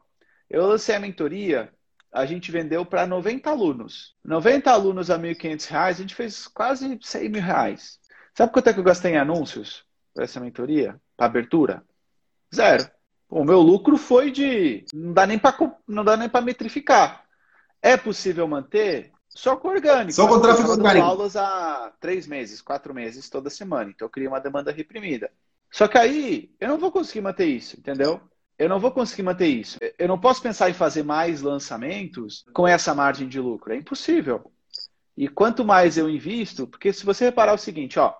Eu 0.51 0.67
lancei 0.67 0.97
a 0.97 1.01
mentoria, 1.01 1.73
a 2.11 2.27
gente 2.27 2.51
vendeu 2.51 2.85
para 2.85 3.07
90 3.07 3.49
alunos. 3.49 4.17
90 4.25 4.69
alunos 4.71 5.11
a 5.11 5.17
R$ 5.17 5.35
1.500, 5.35 5.77
a 5.77 5.93
gente 5.93 6.15
fez 6.15 6.49
quase 6.49 6.99
100 7.01 7.29
mil 7.29 7.43
reais. 7.43 8.01
Sabe 8.37 8.53
quanto 8.53 8.69
é 8.69 8.73
que 8.73 8.81
eu 8.81 8.85
gastei 8.85 9.13
em 9.13 9.19
anúncios 9.19 9.85
para 10.13 10.25
essa 10.25 10.41
mentoria? 10.41 11.01
Para 11.17 11.27
abertura? 11.27 11.85
Zero. 12.55 12.89
O 13.29 13.45
meu 13.45 13.61
lucro 13.61 13.97
foi 13.97 14.31
de. 14.31 14.85
Não 14.93 15.13
dá 16.05 16.17
nem 16.17 16.29
para 16.29 16.41
metrificar. 16.43 17.25
É 17.81 17.97
possível 17.97 18.47
manter? 18.47 19.13
Só 19.29 19.57
com 19.57 19.69
orgânico. 19.69 20.13
Só 20.13 20.29
com 20.29 20.41
tráfego 20.41 20.71
orgânico. 20.71 21.05
aulas 21.05 21.37
há 21.37 21.93
três 22.01 22.27
meses, 22.27 22.63
quatro 22.63 22.95
meses, 22.95 23.29
toda 23.29 23.51
semana. 23.51 23.91
Então 23.91 24.07
eu 24.07 24.11
criei 24.11 24.29
uma 24.29 24.41
demanda 24.41 24.71
reprimida. 24.71 25.31
Só 25.71 25.89
que 25.89 25.99
aí 25.99 26.55
eu 26.61 26.69
não 26.69 26.79
vou 26.79 26.93
conseguir 26.93 27.21
manter 27.21 27.47
isso, 27.47 27.79
entendeu? 27.79 28.21
eu 28.59 28.69
não 28.69 28.79
vou 28.79 28.91
conseguir 28.91 29.23
manter 29.23 29.49
isso. 29.49 29.79
Eu 29.99 30.09
não 30.09 30.19
posso 30.19 30.41
pensar 30.41 30.71
em 30.71 30.75
fazer 30.75 31.03
mais 31.03 31.43
lançamentos 31.43 32.45
com 32.53 32.67
essa 32.67 32.95
margem 32.95 33.29
de 33.29 33.41
lucro. 33.41 33.73
É 33.73 33.77
impossível. 33.77 34.51
E 35.17 35.29
quanto 35.29 35.65
mais 35.65 35.97
eu 35.97 36.09
invisto, 36.09 36.67
porque 36.67 36.93
se 36.93 37.05
você 37.05 37.27
reparar 37.27 37.55
o 37.55 37.59
seguinte, 37.59 37.99
ó, 37.99 38.15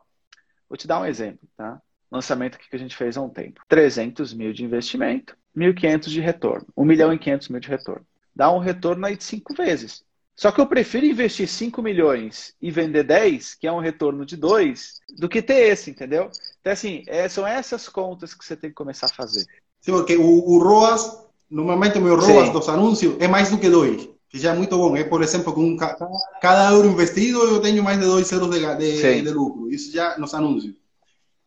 vou 0.75 0.77
te 0.77 0.89
dar 0.89 1.01
um 1.01 1.07
exemplo, 1.07 1.49
tá? 1.57 1.81
Lançamento 2.11 2.59
que 2.59 2.75
a 2.75 2.79
gente 2.79 2.97
fez 2.97 3.17
há 3.17 3.23
um 3.23 3.29
tempo. 3.29 3.61
300 3.69 4.35
mil 4.35 4.53
de 4.53 4.65
investimento, 4.65 5.37
1.500 5.57 6.09
de 6.09 6.21
retorno. 6.21 6.67
1 6.77 6.85
milhão 6.85 7.13
e 7.13 7.19
500 7.19 7.49
mil 7.49 7.61
de 7.61 7.69
retorno. 7.69 8.05
Dá 8.35 8.51
um 8.51 8.59
retorno 8.59 9.07
aí 9.07 9.17
de 9.17 9.23
cinco 9.23 9.55
vezes. 9.55 10.05
Só 10.35 10.51
que 10.51 10.61
eu 10.61 10.67
prefiro 10.67 11.07
investir 11.07 11.47
5 11.47 11.81
milhões 11.81 12.55
e 12.61 12.73
vender 12.73 13.05
10, 13.05 13.55
que 13.55 13.69
é 13.69 13.73
um 13.73 13.79
retorno 13.79 14.27
de 14.27 14.37
2, 14.37 14.99
do 15.17 15.29
que 15.29 15.41
ter 15.41 15.69
esse, 15.69 15.93
entendeu? 15.93 16.29
Então, 16.61 16.73
assim, 16.73 17.05
é, 17.07 17.29
são 17.29 17.47
essas 17.47 17.89
contas 17.89 18.35
que 18.35 18.45
você 18.45 18.57
tem 18.57 18.71
que 18.71 18.75
começar 18.75 19.07
a 19.07 19.15
fazer. 19.15 19.47
Sim, 19.81 19.93
porque 19.93 20.17
o, 20.17 20.25
o 20.25 20.59
ROAS, 20.59 21.25
normalmente 21.49 21.99
o 21.99 22.03
meu 22.03 22.17
ROAS 22.17 22.49
Sim. 22.49 22.53
dos 22.53 22.69
anúncios 22.69 23.17
é 23.21 23.29
mais 23.29 23.49
do 23.49 23.59
que 23.59 23.71
dois, 23.71 24.09
que 24.35 24.41
já 24.41 24.51
é 24.51 24.57
muito 24.57 24.77
bom. 24.77 24.97
É, 24.97 25.05
por 25.05 25.23
exemplo, 25.23 25.53
com 25.53 25.77
cada 25.77 26.73
euro 26.73 26.89
investido 26.89 27.41
eu 27.45 27.63
tenho 27.63 27.85
mais 27.85 28.01
de 28.01 28.05
dois 28.05 28.33
euros 28.33 28.51
de, 28.51 28.77
de, 28.77 29.23
de 29.23 29.31
lucro. 29.31 29.71
Isso 29.71 29.93
já 29.93 30.19
nos 30.19 30.35
anúncios. 30.35 30.75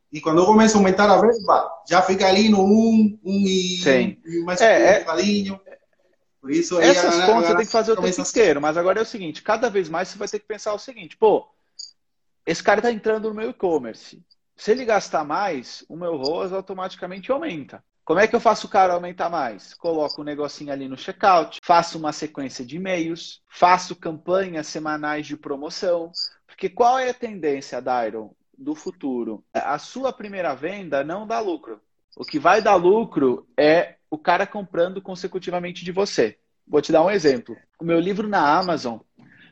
E 0.09 0.21
quando 0.21 0.37
eu 0.39 0.45
começo 0.45 0.77
a 0.77 0.79
aumentar 0.79 1.09
a 1.09 1.19
verba, 1.19 1.69
já 1.85 2.01
fica 2.01 2.25
ali 2.25 2.47
no 2.47 2.63
1, 2.63 2.65
um, 2.65 3.19
1 3.25 3.29
um 3.29 3.39
e, 3.45 3.77
Sim. 3.83 4.17
e 4.25 4.41
mais 4.45 4.61
é, 4.61 4.95
um 4.95 4.99
bocadinho. 4.99 5.59
Por 6.39 6.49
isso, 6.49 6.79
Essas 6.79 7.19
a, 7.19 7.25
contas 7.25 7.49
você 7.49 7.57
tem 7.57 7.65
que 7.65 7.71
fazer 7.73 7.91
o 7.91 8.01
tempo 8.01 8.21
inteiro. 8.21 8.61
Mas 8.61 8.77
agora 8.77 8.99
é 8.99 9.03
o 9.03 9.05
seguinte, 9.05 9.43
cada 9.43 9.69
vez 9.69 9.89
mais 9.89 10.07
você 10.07 10.17
vai 10.17 10.27
ter 10.29 10.39
que 10.39 10.47
pensar 10.47 10.73
o 10.73 10.79
seguinte, 10.79 11.17
pô, 11.17 11.45
esse 12.45 12.63
cara 12.63 12.79
está 12.79 12.89
entrando 12.89 13.27
no 13.27 13.35
meu 13.35 13.49
e-commerce. 13.49 14.23
Se 14.55 14.71
ele 14.71 14.85
gastar 14.85 15.25
mais, 15.25 15.83
o 15.89 15.97
meu 15.97 16.15
ROAS 16.15 16.53
automaticamente 16.53 17.33
aumenta. 17.33 17.83
Como 18.07 18.21
é 18.21 18.25
que 18.25 18.33
eu 18.33 18.39
faço 18.39 18.67
o 18.67 18.69
cara 18.69 18.93
aumentar 18.93 19.29
mais? 19.29 19.73
Coloco 19.73 20.21
um 20.21 20.23
negocinho 20.23 20.71
ali 20.71 20.87
no 20.87 20.97
checkout, 20.97 21.59
faço 21.61 21.97
uma 21.97 22.13
sequência 22.13 22.65
de 22.65 22.77
e-mails, 22.77 23.41
faço 23.49 23.97
campanhas 23.97 24.67
semanais 24.67 25.27
de 25.27 25.35
promoção. 25.35 26.13
Porque 26.47 26.69
qual 26.69 26.97
é 26.97 27.09
a 27.09 27.13
tendência, 27.13 27.81
Dairon, 27.81 28.33
do 28.57 28.73
futuro? 28.73 29.43
A 29.53 29.77
sua 29.77 30.13
primeira 30.13 30.55
venda 30.55 31.03
não 31.03 31.27
dá 31.27 31.41
lucro. 31.41 31.81
O 32.15 32.23
que 32.23 32.39
vai 32.39 32.61
dar 32.61 32.75
lucro 32.75 33.45
é 33.57 33.95
o 34.09 34.17
cara 34.17 34.47
comprando 34.47 35.01
consecutivamente 35.01 35.83
de 35.83 35.91
você. 35.91 36.37
Vou 36.65 36.81
te 36.81 36.93
dar 36.93 37.03
um 37.03 37.11
exemplo. 37.11 37.57
O 37.77 37.83
meu 37.83 37.99
livro 37.99 38.25
na 38.25 38.57
Amazon. 38.57 38.99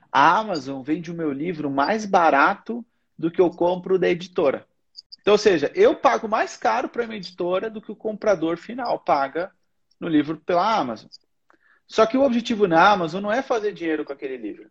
A 0.09 0.37
Amazon 0.37 0.81
vende 0.81 1.11
o 1.11 1.15
meu 1.15 1.33
livro 1.33 1.69
mais 1.69 2.05
barato 2.05 2.85
do 3.19 3.29
que 3.29 3.41
eu 3.41 3.49
compro 3.49 3.99
da 3.99 4.07
editora. 4.07 4.65
Então, 5.25 5.33
ou 5.33 5.39
seja, 5.39 5.71
eu 5.73 5.95
pago 5.95 6.27
mais 6.27 6.55
caro 6.55 6.87
para 6.87 7.03
uma 7.03 7.15
editora 7.15 7.67
do 7.67 7.81
que 7.81 7.91
o 7.91 7.95
comprador 7.95 8.57
final 8.57 8.99
paga 8.99 9.51
no 9.99 10.07
livro 10.07 10.37
pela 10.37 10.77
Amazon. 10.77 11.09
Só 11.87 12.05
que 12.05 12.15
o 12.15 12.21
objetivo 12.21 12.67
na 12.67 12.91
Amazon 12.91 13.23
não 13.23 13.31
é 13.31 13.41
fazer 13.41 13.73
dinheiro 13.73 14.05
com 14.05 14.13
aquele 14.13 14.37
livro. 14.37 14.69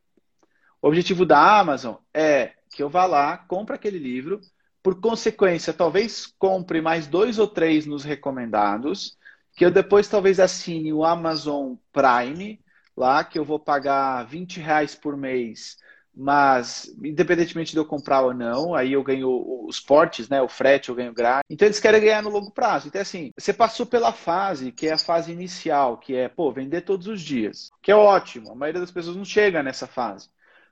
O 0.81 0.87
objetivo 0.87 1.27
da 1.27 1.59
Amazon 1.59 1.97
é 2.15 2.53
que 2.71 2.81
eu 2.81 2.89
vá 2.89 3.05
lá, 3.05 3.37
compre 3.37 3.75
aquele 3.75 3.99
livro, 3.99 4.41
Por 4.81 5.01
consequência, 5.01 5.73
talvez 5.73 6.27
compre 6.39 6.81
mais 6.81 7.09
dois 7.09 7.41
ou 7.41 7.49
três 7.49 7.85
nos 7.87 8.05
recomendados, 8.05 9.19
que 9.57 9.65
eu 9.65 9.73
depois 9.73 10.09
talvez 10.09 10.39
assine 10.39 10.93
o 10.93 11.05
Amazon 11.05 11.75
Prime, 11.93 12.63
lá, 12.97 13.25
que 13.25 13.39
eu 13.39 13.45
vou 13.45 13.59
pagar 13.59 14.23
20 14.25 14.61
reais 14.61 14.95
por 14.95 15.17
mês 15.17 15.79
mas 16.17 16.95
independentemente 17.03 17.73
de 17.73 17.79
eu 17.79 17.85
comprar 17.85 18.23
ou 18.23 18.33
não, 18.33 18.75
aí 18.75 18.93
eu 18.93 19.03
ganho 19.03 19.67
os 19.67 19.81
portes, 19.81 20.29
né? 20.29 20.41
O 20.41 20.49
frete 20.49 20.89
eu 20.89 20.95
ganho 20.95 21.13
grátis. 21.13 21.45
Então 21.51 21.67
eles 21.67 21.81
querem 21.81 22.01
ganhar 22.01 22.23
no 22.23 22.31
longo 22.31 22.51
prazo. 22.51 22.89
Então 22.89 23.01
assim, 23.01 23.31
você 23.37 23.53
passou 23.53 23.85
pela 23.85 24.13
fase 24.13 24.71
que 24.71 24.87
é 24.87 24.93
a 24.93 24.99
fase 24.99 25.33
inicial, 25.33 25.99
que 25.99 26.15
é, 26.15 26.29
pô, 26.29 26.53
vender 26.53 26.83
todos 26.83 27.07
os 27.07 27.21
dias, 27.21 27.71
que 27.83 27.91
é 27.91 27.97
ótimo. 27.97 28.53
A 28.53 28.55
maioria 28.55 28.81
das 28.81 28.93
pessoas 28.93 29.17
não 29.17 29.25
chega 29.25 29.63
nessa 29.63 29.87
fase. 29.87 30.29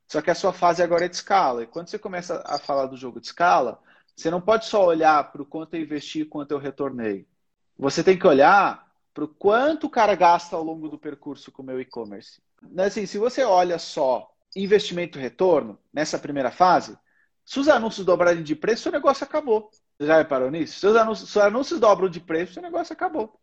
Só 0.06 0.20
que 0.20 0.30
a 0.30 0.34
sua 0.34 0.52
fase 0.52 0.82
agora 0.82 1.06
é 1.06 1.08
de 1.08 1.16
escala. 1.16 1.62
E 1.62 1.66
quando 1.66 1.88
você 1.88 1.98
começa 1.98 2.42
a 2.46 2.58
falar 2.58 2.86
do 2.86 2.96
jogo 2.96 3.20
de 3.20 3.26
escala, 3.26 3.80
você 4.14 4.30
não 4.30 4.40
pode 4.40 4.66
só 4.66 4.84
olhar 4.84 5.32
para 5.32 5.42
o 5.42 5.46
quanto 5.46 5.74
eu 5.74 5.80
investi 5.80 6.24
quanto 6.24 6.52
eu 6.52 6.58
retornei. 6.58 7.26
Você 7.78 8.04
tem 8.04 8.18
que 8.18 8.26
olhar 8.26 8.86
para 9.14 9.24
o 9.24 9.28
quanto 9.28 9.86
o 9.86 9.90
cara 9.90 10.14
gasta 10.14 10.54
ao 10.54 10.62
longo 10.62 10.88
do 10.88 10.98
percurso 10.98 11.50
com 11.50 11.62
o 11.62 11.66
meu 11.66 11.80
e-commerce. 11.80 12.40
Assim, 12.78 13.06
se 13.06 13.18
você 13.18 13.42
olha 13.42 13.78
só 13.78 14.31
investimento-retorno 14.54 15.78
nessa 15.92 16.18
primeira 16.18 16.50
fase, 16.50 16.96
se 17.44 17.58
os 17.58 17.68
anúncios 17.68 18.06
dobrarem 18.06 18.42
de 18.42 18.54
preço, 18.54 18.88
o 18.88 18.92
negócio 18.92 19.24
acabou. 19.24 19.70
Você 19.98 20.06
já 20.06 20.16
reparou 20.16 20.50
nisso? 20.50 20.78
Se 20.78 20.86
os 20.86 20.96
anúncios, 20.96 21.30
se 21.30 21.38
os 21.38 21.44
anúncios 21.44 21.80
dobram 21.80 22.08
de 22.08 22.20
preço, 22.20 22.58
o 22.58 22.62
negócio 22.62 22.92
acabou. 22.92 23.38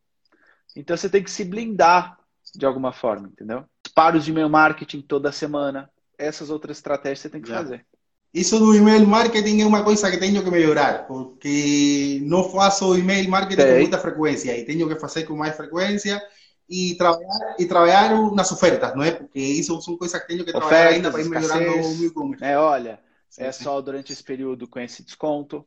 Então 0.76 0.96
você 0.96 1.10
tem 1.10 1.24
que 1.24 1.32
se 1.32 1.44
blindar 1.44 2.18
de 2.56 2.66
alguma 2.66 2.92
forma, 2.92 3.28
entendeu? 3.28 3.66
Paros 3.94 4.26
de 4.26 4.32
e-mail 4.32 4.50
marketing 4.50 5.02
toda 5.02 5.32
semana. 5.32 5.90
Essas 6.18 6.50
outras 6.50 6.78
estratégias 6.78 7.20
você 7.20 7.30
tem 7.30 7.42
que 7.42 7.50
fazer. 7.50 7.86
Isso 8.34 8.60
do 8.60 8.76
email 8.76 9.08
marketing 9.08 9.62
é 9.62 9.66
uma 9.66 9.84
coisa 9.84 10.10
que 10.12 10.18
tenho 10.18 10.44
que 10.44 10.52
melhorar, 10.52 11.08
porque 11.08 12.22
não 12.24 12.50
faço 12.52 12.96
email 12.96 13.28
marketing 13.28 13.62
com 13.62 13.80
muita 13.80 13.98
frequência 13.98 14.56
e 14.56 14.66
tenho 14.66 14.88
que 14.88 15.00
fazer 15.00 15.24
com 15.24 15.36
mais 15.36 15.56
frequência 15.56 16.22
e 16.70 16.96
trabalhar, 16.96 17.56
e 17.58 17.66
trabalhar 17.66 18.32
nas 18.34 18.52
ofertas, 18.52 18.96
não 18.96 19.04
é? 19.04 19.12
Porque 19.12 19.40
isso 19.40 19.82
são 19.82 19.98
coisas 19.98 20.22
que 20.22 20.28
tenho 20.28 20.46
que 20.46 20.52
trabalhar 20.52 20.68
ofertas, 20.68 20.96
ainda 20.96 21.12
para 21.12 21.22
ir 21.22 21.30
melhorando 21.30 21.88
o 21.88 21.98
meu 21.98 22.08
e-commerce. 22.08 22.44
É, 22.46 22.58
olha, 22.58 23.00
sim, 23.28 23.44
é 23.44 23.52
sim. 23.52 23.64
só 23.64 23.82
durante 23.82 24.14
esse 24.14 24.24
período 24.24 24.68
com 24.68 24.80
esse 24.80 25.04
desconto, 25.04 25.66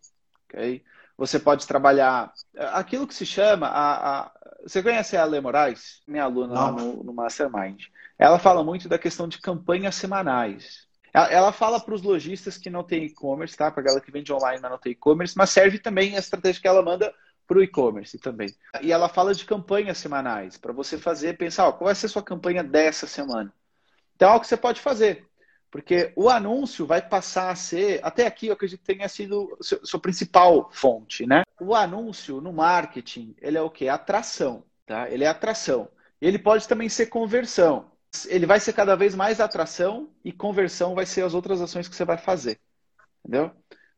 ok? 0.48 0.82
Você 1.18 1.38
pode 1.38 1.66
trabalhar 1.66 2.32
aquilo 2.72 3.06
que 3.06 3.14
se 3.14 3.26
chama 3.26 3.66
a, 3.66 4.20
a... 4.20 4.32
você 4.62 4.82
conhece 4.82 5.16
a 5.16 5.22
Ale 5.22 5.40
Moraes, 5.40 6.02
minha 6.06 6.24
aluna 6.24 6.54
lá 6.54 6.72
no, 6.72 7.02
no 7.02 7.12
Mastermind. 7.12 7.84
Ela 8.18 8.38
fala 8.38 8.62
muito 8.62 8.88
da 8.88 8.98
questão 8.98 9.26
de 9.26 9.38
campanhas 9.38 9.96
semanais. 9.96 10.86
Ela, 11.12 11.30
ela 11.30 11.52
fala 11.52 11.80
para 11.80 11.94
os 11.94 12.02
lojistas 12.02 12.56
que 12.56 12.70
não 12.70 12.84
tem 12.84 13.04
e-commerce, 13.04 13.56
tá? 13.56 13.70
Para 13.70 13.82
a 13.82 13.84
galera 13.84 14.04
que 14.04 14.12
vende 14.12 14.32
online 14.32 14.60
mas 14.62 14.70
não 14.70 14.78
tem 14.78 14.92
e-commerce, 14.92 15.36
mas 15.36 15.50
serve 15.50 15.78
também 15.78 16.16
a 16.16 16.20
estratégia 16.20 16.62
que 16.62 16.68
ela 16.68 16.82
manda 16.82 17.12
para 17.52 17.58
o 17.58 17.62
e-commerce 17.62 18.18
também. 18.18 18.48
E 18.80 18.90
ela 18.90 19.08
fala 19.08 19.34
de 19.34 19.44
campanhas 19.44 19.98
semanais, 19.98 20.56
para 20.56 20.72
você 20.72 20.96
fazer, 20.96 21.36
pensar, 21.36 21.68
ó, 21.68 21.72
qual 21.72 21.86
vai 21.86 21.94
ser 21.94 22.06
a 22.06 22.08
sua 22.08 22.22
campanha 22.22 22.64
dessa 22.64 23.06
semana. 23.06 23.52
Então, 24.16 24.28
é 24.28 24.32
algo 24.32 24.40
que 24.40 24.48
você 24.48 24.56
pode 24.56 24.80
fazer. 24.80 25.28
Porque 25.70 26.12
o 26.16 26.30
anúncio 26.30 26.86
vai 26.86 27.06
passar 27.06 27.50
a 27.50 27.54
ser, 27.54 28.00
até 28.02 28.26
aqui 28.26 28.46
eu 28.46 28.54
acredito 28.54 28.80
que 28.80 28.86
tenha 28.86 29.08
sido 29.08 29.56
sua, 29.60 29.80
sua 29.84 30.00
principal 30.00 30.70
fonte, 30.72 31.26
né? 31.26 31.42
O 31.60 31.74
anúncio 31.74 32.40
no 32.40 32.52
marketing, 32.52 33.34
ele 33.40 33.58
é 33.58 33.62
o 33.62 33.70
quê? 33.70 33.88
Atração, 33.88 34.64
tá? 34.86 35.10
Ele 35.10 35.24
é 35.24 35.28
atração. 35.28 35.88
Ele 36.20 36.38
pode 36.38 36.66
também 36.66 36.88
ser 36.88 37.06
conversão. 37.06 37.90
Ele 38.28 38.46
vai 38.46 38.60
ser 38.60 38.72
cada 38.74 38.94
vez 38.94 39.14
mais 39.14 39.40
atração 39.40 40.10
e 40.24 40.32
conversão 40.32 40.94
vai 40.94 41.06
ser 41.06 41.22
as 41.22 41.34
outras 41.34 41.60
ações 41.60 41.88
que 41.88 41.96
você 41.96 42.04
vai 42.04 42.18
fazer. 42.18 42.58
Entendeu? 43.20 43.50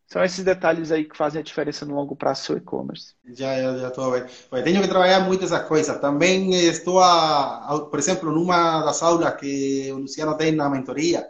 São 0.07 0.23
esses 0.23 0.45
detalhes 0.45 0.93
aí 0.93 1.05
que 1.05 1.17
fazem 1.17 1.41
a 1.41 1.45
diferença 1.45 1.85
no 1.85 1.95
longo 1.95 2.15
prazo 2.15 2.43
do 2.43 2.45
seu 2.47 2.57
e-commerce. 2.57 3.15
Já, 3.33 3.61
já, 3.61 3.79
já 3.79 3.89
estou 3.89 4.13
bem. 4.13 4.25
Tenho 4.63 4.83
que 4.83 4.89
trabalhar 4.89 5.21
muito 5.21 5.45
essa 5.45 5.61
coisa. 5.61 5.99
Também 5.99 6.55
estou, 6.55 7.01
a, 7.01 7.67
a, 7.67 7.81
por 7.81 7.99
exemplo, 7.99 8.31
numa 8.31 8.85
das 8.85 9.03
aulas 9.03 9.35
que 9.37 9.91
o 9.93 9.99
Luciano 9.99 10.37
tem 10.37 10.53
na 10.53 10.69
mentoria, 10.69 11.27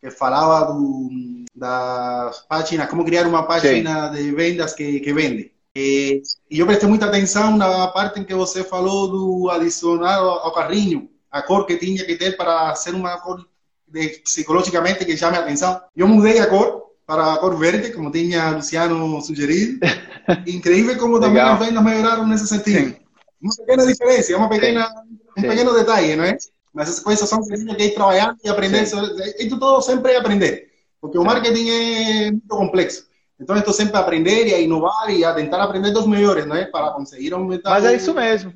que 0.00 0.10
falava 0.10 0.72
do, 0.72 1.08
das 1.54 2.40
páginas, 2.46 2.88
como 2.88 3.04
criar 3.04 3.26
uma 3.26 3.44
página 3.44 4.14
Sim. 4.14 4.22
de 4.22 4.32
vendas 4.32 4.74
que, 4.74 5.00
que 5.00 5.12
vende. 5.12 5.52
E, 5.74 6.22
e 6.50 6.58
eu 6.58 6.66
prestei 6.66 6.88
muita 6.88 7.06
atenção 7.06 7.56
na 7.56 7.88
parte 7.88 8.20
em 8.20 8.24
que 8.24 8.34
você 8.34 8.62
falou 8.62 9.08
do 9.08 9.50
adicionar 9.50 10.16
ao 10.16 10.52
carrinho, 10.52 11.08
a 11.30 11.42
cor 11.42 11.66
que 11.66 11.76
tinha 11.76 12.04
que 12.04 12.16
ter 12.16 12.36
para 12.36 12.74
ser 12.74 12.94
uma 12.94 13.20
cor 13.20 13.46
de, 13.86 14.08
psicologicamente 14.24 15.04
que 15.04 15.16
chame 15.16 15.36
a 15.36 15.40
atenção. 15.40 15.80
Eu 15.96 16.08
mudei 16.08 16.38
a 16.38 16.46
cor 16.46 16.87
para 17.08 17.32
a 17.32 17.38
cor 17.38 17.56
verde, 17.56 17.90
como 17.90 18.12
tinha 18.12 18.50
Luciano 18.50 19.18
sugerido. 19.22 19.80
Incrível 20.46 20.98
como 20.98 21.18
também 21.18 21.40
as 21.40 21.58
vendas 21.58 21.82
melhoraram 21.82 22.26
nesse 22.26 22.46
sentido. 22.46 22.94
Uma 23.40 23.54
pequena 23.56 23.86
diferença, 23.86 24.36
um 24.36 24.46
pequeno 24.46 25.72
detalhe, 25.72 26.16
não 26.16 26.24
é? 26.24 26.36
Mas 26.74 26.90
essas 26.90 27.02
coisas 27.02 27.26
são 27.26 27.38
coisas 27.38 27.64
que 27.64 27.82
hay 27.82 27.88
que 27.88 27.94
trabalhar 27.94 28.36
e 28.44 28.48
aprender. 28.50 28.82
Isso 28.82 29.48
tudo 29.48 29.80
sempre 29.80 30.12
é 30.12 30.16
aprender, 30.18 30.68
porque 31.00 31.16
o 31.16 31.24
marketing 31.24 31.70
é 31.70 32.30
muito 32.30 32.48
complexo. 32.48 33.08
Então, 33.40 33.56
estou 33.56 33.72
sempre 33.72 33.96
a 33.96 34.00
aprender 34.00 34.48
e 34.48 34.54
a 34.54 34.60
inovar 34.60 35.08
e 35.08 35.24
a 35.24 35.32
tentar 35.32 35.62
aprender 35.62 35.92
dos 35.92 36.06
melhores, 36.06 36.44
não 36.44 36.56
é? 36.56 36.66
Para 36.66 36.90
conseguir 36.90 37.32
aumentar. 37.32 37.70
Mas 37.70 37.84
é 37.86 37.94
isso 37.94 38.12
mesmo. 38.12 38.52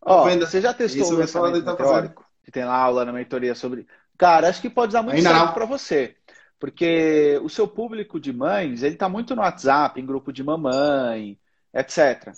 Ó, 0.00 0.24
você 0.24 0.60
já 0.62 0.72
testou 0.72 1.02
isso 1.02 1.14
o 1.14 1.18
pensamento 1.18 1.76
teórico? 1.76 2.24
Que 2.42 2.50
tem 2.50 2.64
lá 2.64 2.76
aula 2.76 3.04
na 3.04 3.12
mentoria 3.12 3.54
sobre. 3.54 3.86
Cara, 4.16 4.48
acho 4.48 4.62
que 4.62 4.70
pode 4.70 4.92
dar 4.92 5.02
muito 5.02 5.16
Ainda 5.16 5.30
certo 5.30 5.52
para 5.52 5.66
você. 5.66 6.14
Porque 6.60 7.40
o 7.42 7.48
seu 7.48 7.66
público 7.66 8.20
de 8.20 8.32
mães, 8.32 8.82
ele 8.82 8.94
está 8.94 9.08
muito 9.08 9.34
no 9.34 9.40
WhatsApp, 9.40 9.98
em 9.98 10.04
grupo 10.04 10.30
de 10.30 10.44
mamãe, 10.44 11.38
etc. 11.72 12.34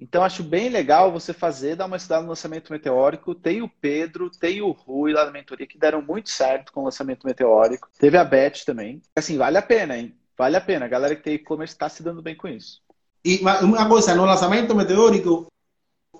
Então, 0.00 0.22
acho 0.22 0.44
bem 0.44 0.68
legal 0.68 1.10
você 1.10 1.32
fazer, 1.32 1.74
dar 1.74 1.86
uma 1.86 1.96
estudada 1.96 2.22
no 2.22 2.28
lançamento 2.28 2.72
meteórico. 2.72 3.34
Tem 3.34 3.60
o 3.60 3.68
Pedro, 3.68 4.30
tem 4.30 4.62
o 4.62 4.70
Rui 4.70 5.12
lá 5.12 5.24
na 5.24 5.32
mentoria, 5.32 5.66
que 5.66 5.76
deram 5.76 6.00
muito 6.00 6.30
certo 6.30 6.72
com 6.72 6.82
o 6.82 6.84
lançamento 6.84 7.26
meteórico. 7.26 7.90
Teve 7.98 8.16
a 8.16 8.24
Beth 8.24 8.64
também. 8.64 9.02
Assim, 9.16 9.36
vale 9.36 9.58
a 9.58 9.62
pena, 9.62 9.98
hein? 9.98 10.14
Vale 10.36 10.56
a 10.56 10.60
pena. 10.60 10.84
A 10.84 10.88
galera 10.88 11.16
que 11.16 11.24
tem 11.24 11.34
e-commerce 11.34 11.74
está 11.74 11.88
se 11.88 12.00
dando 12.00 12.22
bem 12.22 12.36
com 12.36 12.46
isso. 12.46 12.80
E 13.24 13.40
uma 13.40 13.88
coisa, 13.88 14.14
no 14.14 14.24
lançamento 14.24 14.72
meteórico, 14.72 15.48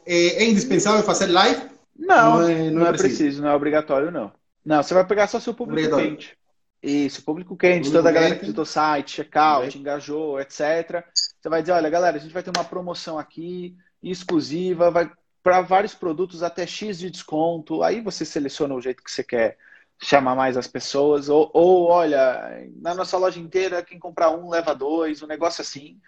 é, 0.04 0.42
é 0.42 0.44
indispensável 0.44 1.04
fazer 1.04 1.26
live? 1.26 1.62
Não, 1.96 2.40
não, 2.40 2.48
é, 2.48 2.70
não, 2.70 2.80
não 2.80 2.86
é, 2.86 2.90
preciso. 2.90 3.16
preciso. 3.16 3.42
não 3.42 3.50
é 3.50 3.54
obrigatório, 3.54 4.10
não. 4.10 4.32
Não, 4.64 4.82
você 4.82 4.92
vai 4.92 5.06
pegar 5.06 5.28
só 5.28 5.38
seu 5.38 5.54
público 5.54 5.96
quente. 5.96 6.36
Isso, 6.82 7.24
público 7.24 7.56
quente, 7.56 7.84
público 7.84 7.96
toda 7.96 8.08
a 8.08 8.12
galera 8.12 8.34
que 8.36 8.42
visitou 8.42 8.62
o 8.62 8.66
site, 8.66 9.16
checkout, 9.16 9.76
engajou, 9.76 10.40
etc. 10.40 11.04
Você 11.40 11.48
vai 11.48 11.60
dizer, 11.60 11.72
olha, 11.72 11.90
galera, 11.90 12.16
a 12.16 12.20
gente 12.20 12.32
vai 12.32 12.42
ter 12.42 12.52
uma 12.56 12.64
promoção 12.64 13.18
aqui 13.18 13.76
exclusiva, 14.02 14.90
vai 14.90 15.10
para 15.42 15.60
vários 15.60 15.94
produtos 15.94 16.42
até 16.42 16.66
X 16.66 16.98
de 16.98 17.10
desconto. 17.10 17.82
Aí 17.82 18.00
você 18.00 18.24
seleciona 18.24 18.74
o 18.74 18.80
jeito 18.80 19.02
que 19.02 19.10
você 19.10 19.24
quer 19.24 19.56
chamar 20.00 20.34
mais 20.34 20.56
as 20.56 20.66
pessoas. 20.66 21.28
Ou, 21.28 21.50
ou 21.52 21.88
olha, 21.88 22.68
na 22.76 22.94
nossa 22.94 23.16
loja 23.16 23.40
inteira, 23.40 23.82
quem 23.82 23.98
comprar 23.98 24.30
um 24.30 24.48
leva 24.48 24.74
dois, 24.74 25.22
um 25.22 25.26
negócio 25.26 25.62
assim. 25.62 25.98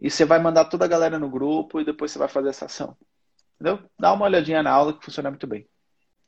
E 0.00 0.10
você 0.10 0.24
vai 0.24 0.38
mandar 0.38 0.66
toda 0.66 0.84
a 0.84 0.88
galera 0.88 1.18
no 1.18 1.30
grupo 1.30 1.80
e 1.80 1.84
depois 1.84 2.12
você 2.12 2.18
vai 2.18 2.28
fazer 2.28 2.50
essa 2.50 2.66
ação. 2.66 2.96
Entendeu? 3.54 3.80
Dá 3.98 4.12
uma 4.12 4.26
olhadinha 4.26 4.62
na 4.62 4.70
aula 4.70 4.92
que 4.92 5.04
funciona 5.04 5.30
muito 5.30 5.46
bem. 5.46 5.66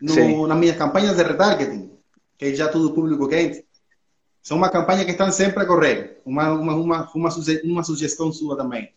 No, 0.00 0.47
na 0.47 0.54
minha 0.54 0.75
campanha 0.75 1.14
de 1.14 1.23
retargeting, 1.23 1.90
que 2.38 2.54
já 2.54 2.68
tudo 2.68 2.94
público 2.94 3.28
quente, 3.28 3.66
são 4.48 4.56
uma 4.56 4.70
campanha 4.70 5.04
que 5.04 5.10
estão 5.10 5.30
sempre 5.30 5.62
a 5.62 5.66
correr. 5.66 6.22
Uma, 6.24 6.50
uma, 6.54 6.74
uma, 6.74 7.10
uma, 7.14 7.28
uma 7.64 7.84
sugestão 7.84 8.32
sua 8.32 8.56
também. 8.56 8.94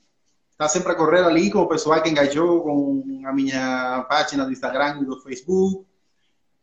Está 0.50 0.66
sempre 0.70 0.94
a 0.94 0.96
correr 0.96 1.26
ali 1.26 1.52
com 1.52 1.60
o 1.60 1.68
pessoal 1.68 2.02
que 2.02 2.10
engajou 2.10 2.62
com 2.62 3.22
a 3.26 3.34
minha 3.34 4.06
página 4.08 4.46
do 4.46 4.52
Instagram 4.54 5.02
e 5.02 5.06
do 5.06 5.20
Facebook, 5.20 5.86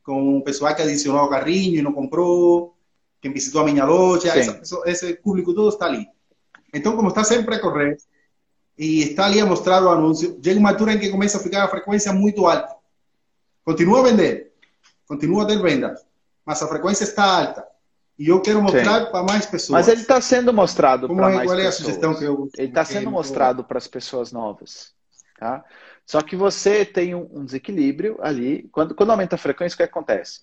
com 0.02 0.38
o 0.38 0.42
pessoal 0.42 0.74
que 0.74 0.80
adicionou 0.80 1.26
o 1.26 1.28
carrinho 1.28 1.78
e 1.78 1.82
não 1.82 1.92
comprou, 1.92 2.74
quem 3.20 3.30
visitou 3.30 3.60
a 3.60 3.64
minha 3.64 3.84
loja, 3.84 4.30
essa, 4.30 4.58
esse 4.86 5.16
público 5.16 5.52
todo 5.52 5.68
está 5.68 5.84
ali. 5.84 6.08
Então, 6.72 6.96
como 6.96 7.08
está 7.08 7.22
sempre 7.22 7.56
a 7.56 7.60
correr 7.60 7.98
e 8.78 9.02
está 9.02 9.26
ali 9.26 9.38
a 9.38 9.44
mostrar 9.44 9.82
o 9.82 9.90
anúncio, 9.90 10.40
chega 10.42 10.58
uma 10.58 10.70
altura 10.70 10.94
em 10.94 10.98
que 10.98 11.10
começa 11.10 11.36
a 11.36 11.42
ficar 11.42 11.64
a 11.64 11.68
frequência 11.68 12.10
muito 12.14 12.46
alta. 12.46 12.74
Continua 13.66 14.00
a 14.00 14.04
vender, 14.04 14.54
continua 15.06 15.42
a 15.42 15.46
ter 15.46 15.60
vendas, 15.60 16.06
mas 16.42 16.62
a 16.62 16.66
frequência 16.66 17.04
está 17.04 17.22
alta. 17.22 17.77
E 18.18 18.28
eu 18.28 18.40
quero 18.40 18.60
mostrar 18.60 19.06
para 19.06 19.22
mais 19.22 19.46
pessoas. 19.46 19.70
Mas 19.70 19.88
ele 19.88 20.00
está 20.00 20.20
sendo 20.20 20.52
mostrado 20.52 21.06
para 21.06 21.30
é, 21.30 21.34
mais 21.36 21.48
qual 21.48 21.60
é 21.60 21.66
a 21.66 21.72
sugestão 21.72 22.14
que 22.14 22.24
eu. 22.24 22.48
Ele 22.56 22.68
está 22.68 22.84
sendo 22.84 23.10
mostrado 23.10 23.62
para 23.62 23.78
as 23.78 23.86
pessoas 23.86 24.32
novas. 24.32 24.92
Tá? 25.38 25.64
Só 26.04 26.20
que 26.20 26.34
você 26.34 26.84
tem 26.84 27.14
um, 27.14 27.44
desequilíbrio 27.44 28.18
ali. 28.20 28.68
Quando, 28.72 28.94
quando 28.94 29.10
aumenta 29.10 29.36
a 29.36 29.38
frequência, 29.38 29.74
o 29.74 29.76
que 29.76 29.84
acontece? 29.84 30.40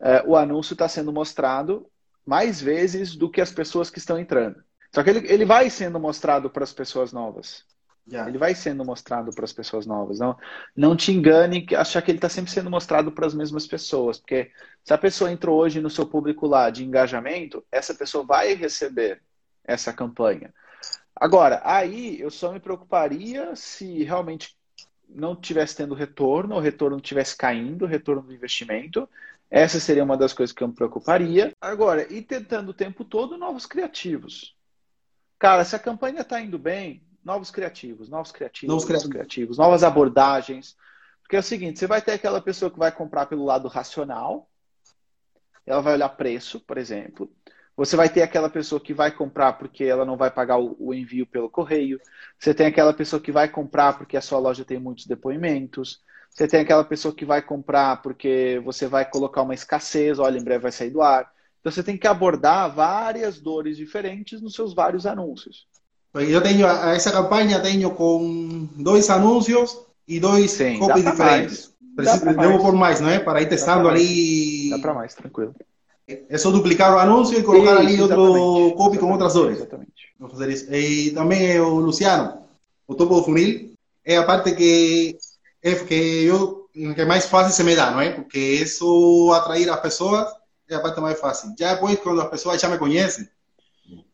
É, 0.00 0.22
o 0.26 0.36
anúncio 0.36 0.74
está 0.74 0.86
sendo 0.86 1.12
mostrado 1.12 1.86
mais 2.26 2.60
vezes 2.60 3.16
do 3.16 3.30
que 3.30 3.40
as 3.40 3.50
pessoas 3.50 3.88
que 3.88 3.98
estão 3.98 4.18
entrando. 4.18 4.62
Só 4.94 5.02
que 5.02 5.08
ele, 5.08 5.26
ele 5.32 5.44
vai 5.46 5.70
sendo 5.70 5.98
mostrado 5.98 6.50
para 6.50 6.64
as 6.64 6.72
pessoas 6.72 7.10
novas. 7.10 7.64
Yeah. 8.06 8.28
Ele 8.28 8.36
vai 8.36 8.54
sendo 8.54 8.84
mostrado 8.84 9.30
para 9.34 9.44
as 9.44 9.52
pessoas 9.52 9.86
novas. 9.86 10.18
Não, 10.18 10.36
não 10.76 10.94
te 10.94 11.10
engane 11.10 11.62
que 11.62 11.74
achar 11.74 12.02
que 12.02 12.10
ele 12.10 12.18
está 12.18 12.28
sempre 12.28 12.50
sendo 12.50 12.70
mostrado 12.70 13.10
para 13.10 13.26
as 13.26 13.34
mesmas 13.34 13.66
pessoas. 13.66 14.18
Porque 14.18 14.50
se 14.82 14.92
a 14.92 14.98
pessoa 14.98 15.32
entrou 15.32 15.58
hoje 15.58 15.80
no 15.80 15.88
seu 15.88 16.06
público 16.06 16.46
lá 16.46 16.68
de 16.68 16.84
engajamento, 16.84 17.64
essa 17.72 17.94
pessoa 17.94 18.24
vai 18.24 18.54
receber 18.54 19.22
essa 19.64 19.92
campanha. 19.92 20.52
Agora, 21.16 21.62
aí 21.64 22.20
eu 22.20 22.30
só 22.30 22.52
me 22.52 22.60
preocuparia 22.60 23.56
se 23.56 24.02
realmente 24.04 24.54
não 25.08 25.34
tivesse 25.34 25.76
tendo 25.76 25.94
retorno, 25.94 26.56
o 26.56 26.60
retorno 26.60 26.96
estivesse 26.96 27.36
caindo, 27.36 27.84
o 27.84 27.88
retorno 27.88 28.22
do 28.22 28.34
investimento. 28.34 29.08
Essa 29.50 29.78
seria 29.78 30.04
uma 30.04 30.16
das 30.16 30.32
coisas 30.32 30.54
que 30.54 30.62
eu 30.62 30.68
me 30.68 30.74
preocuparia. 30.74 31.54
Agora, 31.60 32.12
e 32.12 32.20
tentando 32.20 32.70
o 32.70 32.74
tempo 32.74 33.04
todo 33.04 33.38
novos 33.38 33.64
criativos. 33.64 34.54
Cara, 35.38 35.64
se 35.64 35.76
a 35.76 35.78
campanha 35.78 36.22
está 36.22 36.40
indo 36.40 36.58
bem, 36.58 37.02
novos 37.24 37.50
criativos, 37.50 38.08
novos 38.08 38.30
criativos, 38.30 38.68
novos, 38.68 38.88
novos 38.88 39.08
criativos, 39.08 39.58
novas 39.58 39.82
abordagens. 39.82 40.76
Porque 41.22 41.36
é 41.36 41.38
o 41.38 41.42
seguinte, 41.42 41.78
você 41.78 41.86
vai 41.86 42.02
ter 42.02 42.12
aquela 42.12 42.40
pessoa 42.40 42.70
que 42.70 42.78
vai 42.78 42.92
comprar 42.92 43.26
pelo 43.26 43.44
lado 43.44 43.66
racional, 43.66 44.48
ela 45.66 45.80
vai 45.80 45.94
olhar 45.94 46.10
preço, 46.10 46.60
por 46.60 46.76
exemplo. 46.76 47.32
Você 47.76 47.96
vai 47.96 48.08
ter 48.08 48.22
aquela 48.22 48.48
pessoa 48.48 48.80
que 48.80 48.94
vai 48.94 49.10
comprar 49.10 49.54
porque 49.54 49.84
ela 49.84 50.04
não 50.04 50.16
vai 50.16 50.30
pagar 50.30 50.58
o, 50.58 50.76
o, 50.78 50.94
envio 50.94 51.26
pelo 51.26 51.50
correio. 51.50 51.98
Você 52.38 52.54
tem 52.54 52.66
aquela 52.66 52.92
pessoa 52.92 53.20
que 53.20 53.32
vai 53.32 53.48
comprar 53.48 53.98
porque 53.98 54.16
a 54.16 54.20
sua 54.20 54.38
loja 54.38 54.64
tem 54.64 54.78
muitos 54.78 55.06
depoimentos. 55.06 56.00
Você 56.30 56.46
tem 56.46 56.60
aquela 56.60 56.84
pessoa 56.84 57.14
que 57.14 57.24
vai 57.24 57.42
comprar 57.42 58.00
porque 58.02 58.60
você 58.64 58.86
vai 58.86 59.08
colocar 59.08 59.42
uma 59.42 59.54
escassez, 59.54 60.18
olha, 60.18 60.38
em 60.38 60.44
breve 60.44 60.62
vai 60.62 60.72
sair 60.72 60.90
do 60.90 61.02
ar. 61.02 61.32
Então 61.60 61.72
você 61.72 61.82
tem 61.82 61.96
que 61.96 62.06
abordar 62.06 62.72
várias 62.72 63.40
dores 63.40 63.76
diferentes 63.76 64.40
nos 64.40 64.54
seus 64.54 64.74
vários 64.74 65.06
anúncios. 65.06 65.66
Eu 66.14 66.40
tenho 66.40 66.66
essa 66.66 67.10
campanha 67.10 67.60
tenho 67.60 67.90
com 67.90 68.68
dois 68.76 69.10
anúncios 69.10 69.78
e 70.06 70.20
dois 70.20 70.52
Sim, 70.52 70.78
copies 70.78 71.04
diferentes. 71.04 71.74
Devo 71.96 72.58
por 72.60 72.72
mais, 72.72 73.00
não 73.00 73.08
é? 73.08 73.18
Para 73.18 73.42
ir 73.42 73.48
testando 73.48 73.88
ali. 73.88 74.70
Dá 74.70 74.78
para 74.78 74.94
mais, 74.94 75.14
tranquilo. 75.14 75.54
É 76.06 76.36
só 76.36 76.50
duplicar 76.50 76.94
o 76.94 76.98
anúncio 76.98 77.38
e 77.38 77.42
colocar 77.42 77.78
ali 77.78 78.00
outro 78.00 78.74
copy 78.76 78.98
com 78.98 79.10
outras 79.10 79.34
dores. 79.34 79.56
Exatamente. 79.56 79.92
Vou 80.18 80.28
fazer 80.28 80.50
isso. 80.50 80.72
E 80.72 81.10
também 81.10 81.58
o 81.58 81.80
Luciano, 81.80 82.42
o 82.86 82.94
topo 82.94 83.16
do 83.16 83.24
funil, 83.24 83.72
é 84.04 84.16
a 84.16 84.24
parte 84.24 84.52
que 84.52 85.16
é 85.62 85.74
que 85.74 86.24
eu 86.24 86.68
que 86.74 87.04
mais 87.04 87.26
fácil 87.26 87.52
se 87.52 87.62
me 87.62 87.74
dá, 87.74 87.90
não 87.90 88.00
é? 88.00 88.10
Porque 88.10 88.38
isso 88.38 89.32
atrair 89.32 89.70
as 89.70 89.80
pessoas 89.80 90.28
é 90.68 90.74
a 90.74 90.80
parte 90.80 91.00
mais 91.00 91.18
fácil. 91.18 91.54
Já 91.58 91.74
depois, 91.74 91.98
quando 92.00 92.20
as 92.20 92.28
pessoas 92.28 92.60
já 92.60 92.68
me 92.68 92.78
conhecem, 92.78 93.28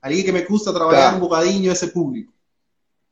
ali 0.00 0.23
que 0.23 0.33
me 0.33 0.43
custa 0.43 0.73
trabalhar 0.73 1.11
tá. 1.11 1.17
um 1.17 1.21
bocadinho 1.21 1.73
esse 1.73 1.89
público. 1.89 2.33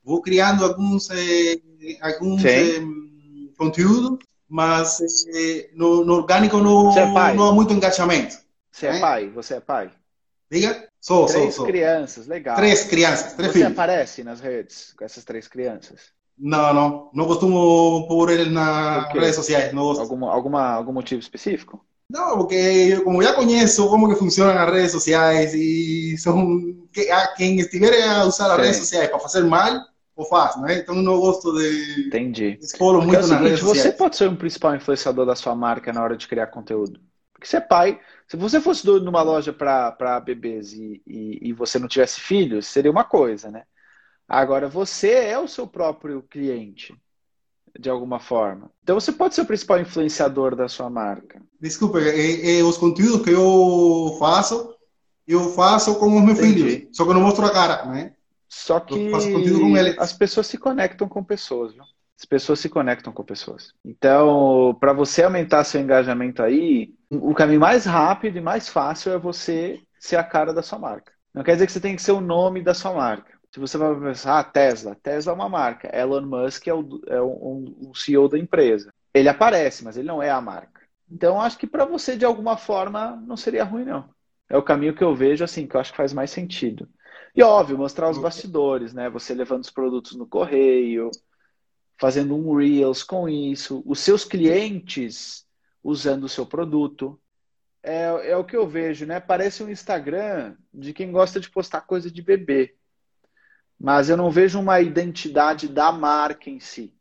Vou 0.03 0.23
criando 0.23 0.65
alguns, 0.65 1.11
eh, 1.11 1.61
alguns 2.01 2.45
eh, 2.45 2.81
conteúdos, 3.57 4.19
mas 4.49 5.01
eh, 5.35 5.71
no, 5.75 6.05
no, 6.05 6.15
orgânico 6.15 6.59
não, 6.59 6.97
é 6.97 7.35
não 7.35 7.49
há 7.49 7.53
muito 7.53 7.75
engajamento. 7.75 8.39
Você 8.71 8.87
é, 8.87 8.99
pai? 9.01 9.29
Você 9.31 9.55
é 9.55 9.61
pai? 9.61 9.91
Diga? 10.51 10.89
Sou, 11.01 11.27
três 11.27 11.43
sou, 11.43 11.53
sou. 11.53 11.67
crianças, 11.67 12.27
legal. 12.27 12.57
Três 12.57 12.85
crianças, 12.85 13.35
três 13.35 13.53
Você 13.53 13.59
filhos. 13.59 13.69
Você 13.69 13.73
aparece 13.73 14.25
nas 14.25 14.41
redes 14.41 14.95
com 14.97 15.05
essas 15.05 15.25
três 15.25 15.47
crianças? 15.47 16.13
Não, 16.39 16.73
não. 16.73 17.11
Não 17.13 17.27
costumo 17.27 18.07
pôr 18.09 18.31
ele 18.31 18.49
nas 18.49 19.13
redes 19.13 19.35
sociais. 19.35 19.73
Não 19.73 19.83
Alguma, 19.83 20.33
alguma, 20.33 20.71
algum 20.71 20.93
motivo 20.93 21.21
específico? 21.21 21.85
Não, 22.11 22.39
porque 22.39 23.01
como 23.03 23.23
já 23.23 23.35
conheço 23.35 23.89
como 23.91 24.09
que 24.09 24.19
funcionam 24.19 24.57
as 24.57 24.73
redes 24.73 24.93
sociais 24.93 25.53
e 25.55 26.17
são 26.17 26.59
que, 26.91 27.11
a 27.11 27.35
quem 27.35 27.59
estiver 27.61 28.03
a 28.09 28.25
usar 28.25 28.51
as 28.51 28.57
Sim. 28.57 28.63
redes 28.63 28.77
sociais 28.79 29.09
para 29.11 29.19
fazer 29.19 29.45
mal, 29.45 29.85
o 30.17 30.25
faz, 30.25 30.57
né? 30.61 30.79
Então 30.79 30.95
não 30.95 31.21
gosto 31.21 31.53
de 31.53 32.07
Entendi. 32.07 32.59
expor 32.61 32.97
muito 33.05 33.21
é 33.21 33.23
seguinte, 33.23 33.35
nas 33.35 33.43
redes 33.43 33.61
sociais. 33.61 33.83
Você 33.83 33.93
pode 33.93 34.17
ser 34.17 34.29
um 34.29 34.37
principal 34.37 34.75
influenciador 34.75 35.27
da 35.27 35.37
sua 35.37 35.55
marca 35.55 35.93
na 35.93 36.03
hora 36.03 36.17
de 36.17 36.27
criar 36.27 36.47
conteúdo. 36.49 36.99
Porque 37.33 37.47
você 37.47 37.59
é 37.59 37.61
pai. 37.61 38.01
Se 38.27 38.37
você 38.37 38.61
fosse 38.61 38.85
dono 38.85 39.05
numa 39.05 39.23
loja 39.23 39.53
para 39.53 40.21
bebês 40.21 40.73
e, 40.73 41.03
e, 41.07 41.49
e, 41.49 41.53
você 41.53 41.79
não 41.79 41.87
tivesse 41.87 42.21
filhos, 42.21 42.67
seria 42.67 42.91
uma 42.91 43.05
coisa, 43.05 43.51
né? 43.51 43.65
Agora, 44.27 44.69
você 44.69 45.13
é 45.13 45.39
o 45.39 45.49
seu 45.49 45.67
próprio 45.67 46.23
cliente, 46.23 46.95
de 47.79 47.89
alguma 47.89 48.19
forma. 48.19 48.71
Então, 48.83 48.99
você 48.99 49.13
pode 49.13 49.35
ser 49.35 49.43
o 49.43 49.47
principal 49.47 49.81
influenciador 49.81 50.57
da 50.57 50.69
sua 50.69 50.91
marca. 50.91 51.41
Desculpa, 51.61 52.01
é, 52.01 52.59
é 52.59 52.63
os 52.63 52.77
conteúdos 52.77 53.23
que 53.23 53.31
eu 53.31 54.17
faço, 54.19 54.75
eu 55.27 55.51
faço 55.51 55.95
com 55.99 56.17
os 56.17 56.23
meus 56.23 56.39
Entendi. 56.39 56.63
filhos. 56.63 56.97
Só 56.97 57.05
que 57.05 57.11
eu 57.11 57.15
não 57.15 57.23
mostro 57.23 57.47
a 57.47 57.51
cara, 57.51 57.85
né? 57.87 58.15
Só 58.49 58.81
que 58.81 59.11
as 59.99 60.13
pessoas 60.13 60.47
se 60.47 60.59
conectam 60.59 61.07
com 61.07 61.23
pessoas, 61.23 61.75
viu? 61.75 61.85
As 62.19 62.25
pessoas 62.25 62.59
se 62.59 62.69
conectam 62.69 63.13
com 63.13 63.23
pessoas. 63.23 63.73
Então, 63.85 64.77
para 64.81 64.93
você 64.93 65.23
aumentar 65.23 65.63
seu 65.63 65.81
engajamento 65.81 66.43
aí, 66.43 66.93
o 67.09 67.33
caminho 67.33 67.61
mais 67.61 67.85
rápido 67.85 68.39
e 68.39 68.41
mais 68.41 68.69
fácil 68.69 69.13
é 69.13 69.19
você 69.19 69.81
ser 70.01 70.17
a 70.17 70.25
cara 70.25 70.53
da 70.53 70.63
sua 70.63 70.79
marca. 70.81 71.13
Não 71.33 71.45
quer 71.45 71.53
dizer 71.53 71.67
que 71.67 71.73
você 71.73 71.81
tem 71.81 71.95
que 71.95 72.03
ser 72.03 72.11
o 72.11 72.21
nome 72.21 72.61
da 72.61 72.75
sua 72.75 72.93
marca. 72.93 73.38
Se 73.53 73.59
você 73.59 73.79
vai 73.79 73.99
pensar, 73.99 74.39
ah, 74.39 74.45
Tesla, 74.45 74.95
Tesla 74.95 75.33
é 75.33 75.35
uma 75.35 75.49
marca. 75.49 75.95
Elon 75.97 76.23
Musk 76.23 76.67
é 76.67 76.75
o, 76.75 77.01
é 77.07 77.21
um, 77.23 77.89
um 77.89 77.95
CEO 77.95 78.29
da 78.29 78.39
empresa. 78.39 78.93
Ele 79.15 79.29
aparece, 79.29 79.83
mas 79.83 79.97
ele 79.97 80.07
não 80.07 80.23
é 80.23 80.31
a 80.31 80.41
marca. 80.41 80.83
Então, 81.11 81.41
acho 81.41 81.57
que 81.59 81.67
para 81.67 81.87
você, 81.87 82.17
de 82.17 82.25
alguma 82.25 82.57
forma, 82.57 83.17
não 83.27 83.37
seria 83.37 83.65
ruim, 83.65 83.85
não. 83.85 84.09
É 84.49 84.57
o 84.57 84.63
caminho 84.63 84.95
que 84.95 85.03
eu 85.03 85.15
vejo, 85.15 85.43
assim, 85.43 85.67
que 85.67 85.75
eu 85.75 85.81
acho 85.81 85.93
que 85.93 85.97
faz 85.97 86.13
mais 86.13 86.31
sentido. 86.31 86.89
E, 87.35 87.43
óbvio, 87.43 87.79
mostrar 87.79 88.11
os 88.11 88.19
bastidores, 88.19 88.93
né? 88.93 89.09
Você 89.11 89.35
levando 89.35 89.63
os 89.63 89.71
produtos 89.71 90.15
no 90.15 90.27
correio, 90.27 91.11
fazendo 91.99 92.37
um 92.37 92.57
Reels 92.57 93.03
com 93.03 93.29
isso, 93.29 93.83
os 93.87 93.99
seus 94.01 94.25
clientes 94.25 95.47
usando 95.83 96.25
o 96.25 96.29
seu 96.29 96.47
produto. 96.47 97.21
É, 97.83 98.31
é 98.31 98.37
o 98.37 98.45
que 98.45 98.57
eu 98.57 98.67
vejo, 98.67 99.07
né? 99.07 99.21
Parece 99.21 99.63
um 99.63 99.71
Instagram 99.71 100.57
de 100.73 100.93
quem 100.93 101.11
gosta 101.11 101.41
de 101.41 101.51
postar 101.51 101.83
coisa 101.83 102.11
de 102.11 102.23
bebê. 102.23 102.75
Mas 103.79 104.09
eu 104.09 104.17
não 104.17 104.31
vejo 104.31 104.59
uma 104.59 104.81
identidade 104.81 105.69
da 105.69 105.93
marca 105.93 106.51
em 106.51 106.59
si. 106.59 106.93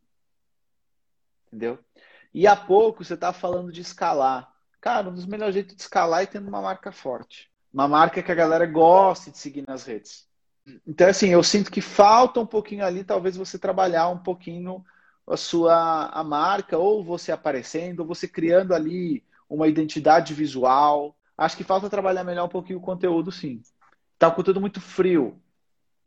Entendeu? 1.46 1.78
E 2.32 2.46
há 2.46 2.54
pouco 2.54 3.04
você 3.04 3.14
está 3.14 3.32
falando 3.32 3.72
de 3.72 3.80
escalar. 3.80 4.52
Cara, 4.80 5.08
um 5.08 5.14
dos 5.14 5.26
melhores 5.26 5.54
jeitos 5.54 5.74
de 5.74 5.82
escalar 5.82 6.22
é 6.22 6.26
tendo 6.26 6.48
uma 6.48 6.62
marca 6.62 6.92
forte. 6.92 7.50
Uma 7.72 7.88
marca 7.88 8.22
que 8.22 8.30
a 8.30 8.34
galera 8.34 8.66
goste 8.66 9.30
de 9.30 9.38
seguir 9.38 9.64
nas 9.66 9.84
redes. 9.84 10.28
Então, 10.86 11.08
assim, 11.08 11.28
eu 11.28 11.42
sinto 11.42 11.70
que 11.70 11.80
falta 11.80 12.40
um 12.40 12.46
pouquinho 12.46 12.84
ali, 12.84 13.02
talvez 13.02 13.36
você 13.36 13.58
trabalhar 13.58 14.08
um 14.08 14.18
pouquinho 14.18 14.84
a 15.26 15.36
sua 15.36 16.06
a 16.08 16.22
marca, 16.22 16.78
ou 16.78 17.02
você 17.02 17.32
aparecendo, 17.32 18.00
ou 18.00 18.06
você 18.06 18.28
criando 18.28 18.74
ali 18.74 19.24
uma 19.48 19.66
identidade 19.66 20.34
visual. 20.34 21.16
Acho 21.36 21.56
que 21.56 21.64
falta 21.64 21.90
trabalhar 21.90 22.24
melhor 22.24 22.46
um 22.46 22.50
pouquinho 22.50 22.78
o 22.78 22.82
conteúdo, 22.82 23.32
sim. 23.32 23.62
Tá 24.18 24.28
o 24.28 24.34
conteúdo 24.34 24.60
muito 24.60 24.80
frio. 24.80 25.40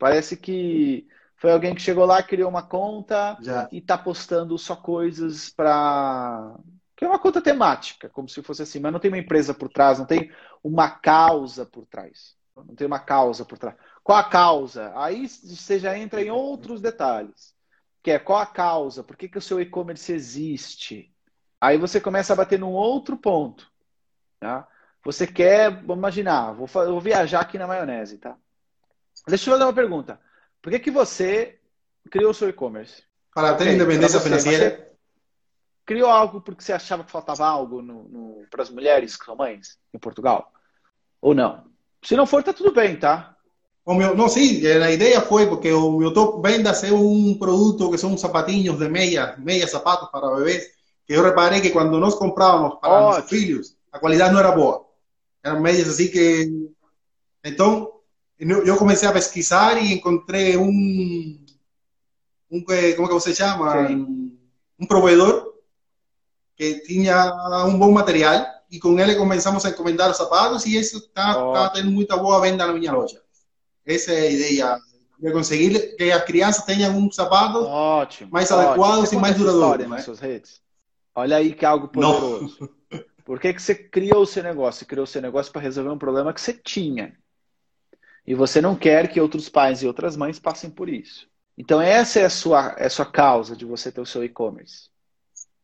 Parece 0.02 0.36
que 0.36 1.06
foi 1.36 1.52
alguém 1.52 1.76
que 1.76 1.80
chegou 1.80 2.04
lá, 2.04 2.20
criou 2.24 2.50
uma 2.50 2.64
conta 2.64 3.38
Já. 3.40 3.68
e 3.70 3.80
tá 3.80 3.96
postando 3.96 4.58
só 4.58 4.74
coisas 4.74 5.48
para 5.50 6.58
que 6.96 7.04
é 7.04 7.08
uma 7.08 7.20
conta 7.20 7.40
temática, 7.40 8.08
como 8.08 8.28
se 8.28 8.42
fosse 8.42 8.62
assim, 8.62 8.80
mas 8.80 8.92
não 8.92 8.98
tem 8.98 9.12
uma 9.12 9.18
empresa 9.18 9.54
por 9.54 9.68
trás, 9.68 10.00
não 10.00 10.04
tem 10.04 10.32
uma 10.60 10.90
causa 10.90 11.64
por 11.64 11.86
trás. 11.86 12.34
Não 12.56 12.74
tem 12.74 12.84
uma 12.84 12.98
causa 12.98 13.44
por 13.44 13.56
trás. 13.56 13.76
Qual 14.02 14.18
a 14.18 14.24
causa? 14.24 14.92
Aí 14.96 15.28
você 15.28 15.78
já 15.78 15.96
entra 15.96 16.20
em 16.20 16.32
outros 16.32 16.80
detalhes. 16.80 17.54
Que 18.02 18.10
é 18.10 18.18
qual 18.18 18.40
a 18.40 18.46
causa? 18.46 19.04
Por 19.04 19.16
que, 19.16 19.28
que 19.28 19.38
o 19.38 19.42
seu 19.42 19.60
e-commerce 19.60 20.12
existe? 20.12 21.14
Aí 21.60 21.78
você 21.78 22.00
começa 22.00 22.32
a 22.32 22.36
bater 22.36 22.58
num 22.58 22.72
outro 22.72 23.16
ponto. 23.16 23.70
Tá? 24.40 24.66
Você 25.04 25.28
quer, 25.28 25.70
vamos 25.70 25.98
imaginar, 25.98 26.54
vou, 26.54 26.66
vou 26.66 27.00
viajar 27.00 27.42
aqui 27.42 27.56
na 27.56 27.68
maionese, 27.68 28.18
tá? 28.18 28.36
Deixa 29.26 29.48
eu 29.48 29.54
fazer 29.54 29.64
uma 29.64 29.72
pergunta. 29.72 30.20
Por 30.60 30.70
que, 30.70 30.78
que 30.78 30.90
você 30.90 31.58
criou 32.10 32.30
o 32.30 32.34
seu 32.34 32.48
e-commerce? 32.48 33.02
Para 33.34 33.54
ter 33.54 33.64
okay, 33.64 33.74
independência 33.74 34.20
financeira. 34.20 34.92
criou 35.86 36.10
algo 36.10 36.40
porque 36.40 36.62
você 36.62 36.72
achava 36.72 37.04
que 37.04 37.10
faltava 37.10 37.46
algo 37.46 37.80
no, 37.80 38.04
no 38.04 38.46
para 38.50 38.62
as 38.62 38.70
mulheres 38.70 39.16
que 39.16 39.24
são 39.24 39.36
mães 39.36 39.78
em 39.92 39.98
Portugal? 39.98 40.52
Ou 41.20 41.34
não? 41.34 41.64
Se 42.02 42.16
não 42.16 42.26
for, 42.26 42.42
tá 42.42 42.52
tudo 42.52 42.72
bem, 42.72 42.96
tá? 42.96 43.36
O 43.84 43.94
meu, 43.94 44.14
não, 44.14 44.28
sim, 44.28 44.64
a 44.66 44.90
ideia 44.92 45.20
foi 45.20 45.48
porque 45.48 45.72
o 45.72 45.98
meu 45.98 46.12
top 46.12 46.40
venda 46.48 46.72
ser 46.72 46.92
um 46.92 47.36
produto 47.36 47.90
que 47.90 47.98
são 47.98 48.16
sapatinhos 48.16 48.78
de 48.78 48.88
meia, 48.88 49.36
meia 49.38 49.66
sapatos 49.66 50.08
para 50.10 50.36
bebês, 50.36 50.68
que 51.04 51.12
eu 51.12 51.22
reparei 51.22 51.60
que 51.60 51.70
quando 51.70 51.98
nós 51.98 52.14
comprávamos 52.14 52.78
para 52.80 53.00
nossos 53.00 53.28
filhos, 53.28 53.76
a 53.90 53.98
qualidade 53.98 54.32
não 54.32 54.40
era 54.40 54.52
boa. 54.52 54.86
Eram 55.42 55.60
meias 55.60 55.88
assim 55.88 56.08
que... 56.08 56.70
Então, 57.44 57.90
eu 58.38 58.76
comecei 58.76 59.08
a 59.08 59.12
pesquisar 59.12 59.76
e 59.80 59.94
encontrei 59.94 60.56
um, 60.56 61.38
um 62.50 62.64
como 62.96 63.08
que 63.08 63.14
você 63.14 63.34
chama? 63.34 63.86
Sim. 63.86 64.36
Um 64.78 64.86
provedor 64.86 65.52
que 66.56 66.80
tinha 66.80 67.64
um 67.66 67.78
bom 67.78 67.92
material 67.92 68.44
e 68.70 68.78
com 68.78 68.98
ele 68.98 69.14
começamos 69.14 69.64
a 69.64 69.70
encomendar 69.70 70.10
os 70.10 70.16
sapatos 70.16 70.64
e 70.64 70.76
isso 70.76 70.98
está 70.98 71.34
tá 71.52 71.70
tendo 71.70 71.90
muita 71.90 72.16
boa 72.16 72.40
venda 72.40 72.66
na 72.66 72.72
minha 72.72 72.92
loja. 72.92 73.20
Essa 73.84 74.12
é 74.12 74.20
a 74.20 74.30
ideia. 74.30 74.78
De 75.18 75.30
conseguir 75.30 75.94
que 75.96 76.10
as 76.10 76.24
crianças 76.24 76.64
tenham 76.64 76.96
um 76.96 77.08
sapato 77.12 77.58
ótimo, 77.58 78.32
mais 78.32 78.50
ótimo. 78.50 78.70
adequados 78.70 79.12
e 79.12 79.16
mais 79.16 79.36
duradouros. 79.36 79.88
Né? 79.88 79.98
Suas 80.00 80.18
redes? 80.18 80.60
Olha 81.14 81.36
aí 81.36 81.54
que 81.54 81.64
é 81.64 81.68
algo 81.68 81.86
poderoso. 81.86 82.58
Não. 82.90 83.02
Por 83.24 83.38
que, 83.38 83.54
que 83.54 83.62
você 83.62 83.72
criou 83.72 84.22
o 84.22 84.26
seu 84.26 84.42
negócio? 84.42 84.80
Você 84.80 84.84
criou 84.84 85.04
o 85.04 85.06
seu 85.06 85.22
negócio 85.22 85.52
para 85.52 85.62
resolver 85.62 85.90
um 85.90 85.98
problema 85.98 86.32
que 86.32 86.40
você 86.40 86.52
tinha. 86.52 87.16
E 88.26 88.34
você 88.34 88.60
não 88.60 88.76
quer 88.76 89.08
que 89.08 89.20
outros 89.20 89.48
pais 89.48 89.82
e 89.82 89.86
outras 89.86 90.16
mães 90.16 90.38
passem 90.38 90.70
por 90.70 90.88
isso. 90.88 91.28
Então, 91.56 91.80
essa 91.80 92.20
é 92.20 92.24
a 92.24 92.30
sua, 92.30 92.74
é 92.78 92.86
a 92.86 92.90
sua 92.90 93.06
causa 93.06 93.56
de 93.56 93.64
você 93.64 93.90
ter 93.90 94.00
o 94.00 94.06
seu 94.06 94.24
e-commerce. 94.24 94.88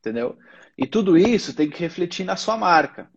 Entendeu? 0.01 0.37
E 0.77 0.87
tudo 0.87 1.17
isso 1.17 1.55
tem 1.55 1.71
que 1.71 1.81
refletir 1.81 2.25
na 2.25 2.37
sua 2.37 2.57
marca. 2.57 3.11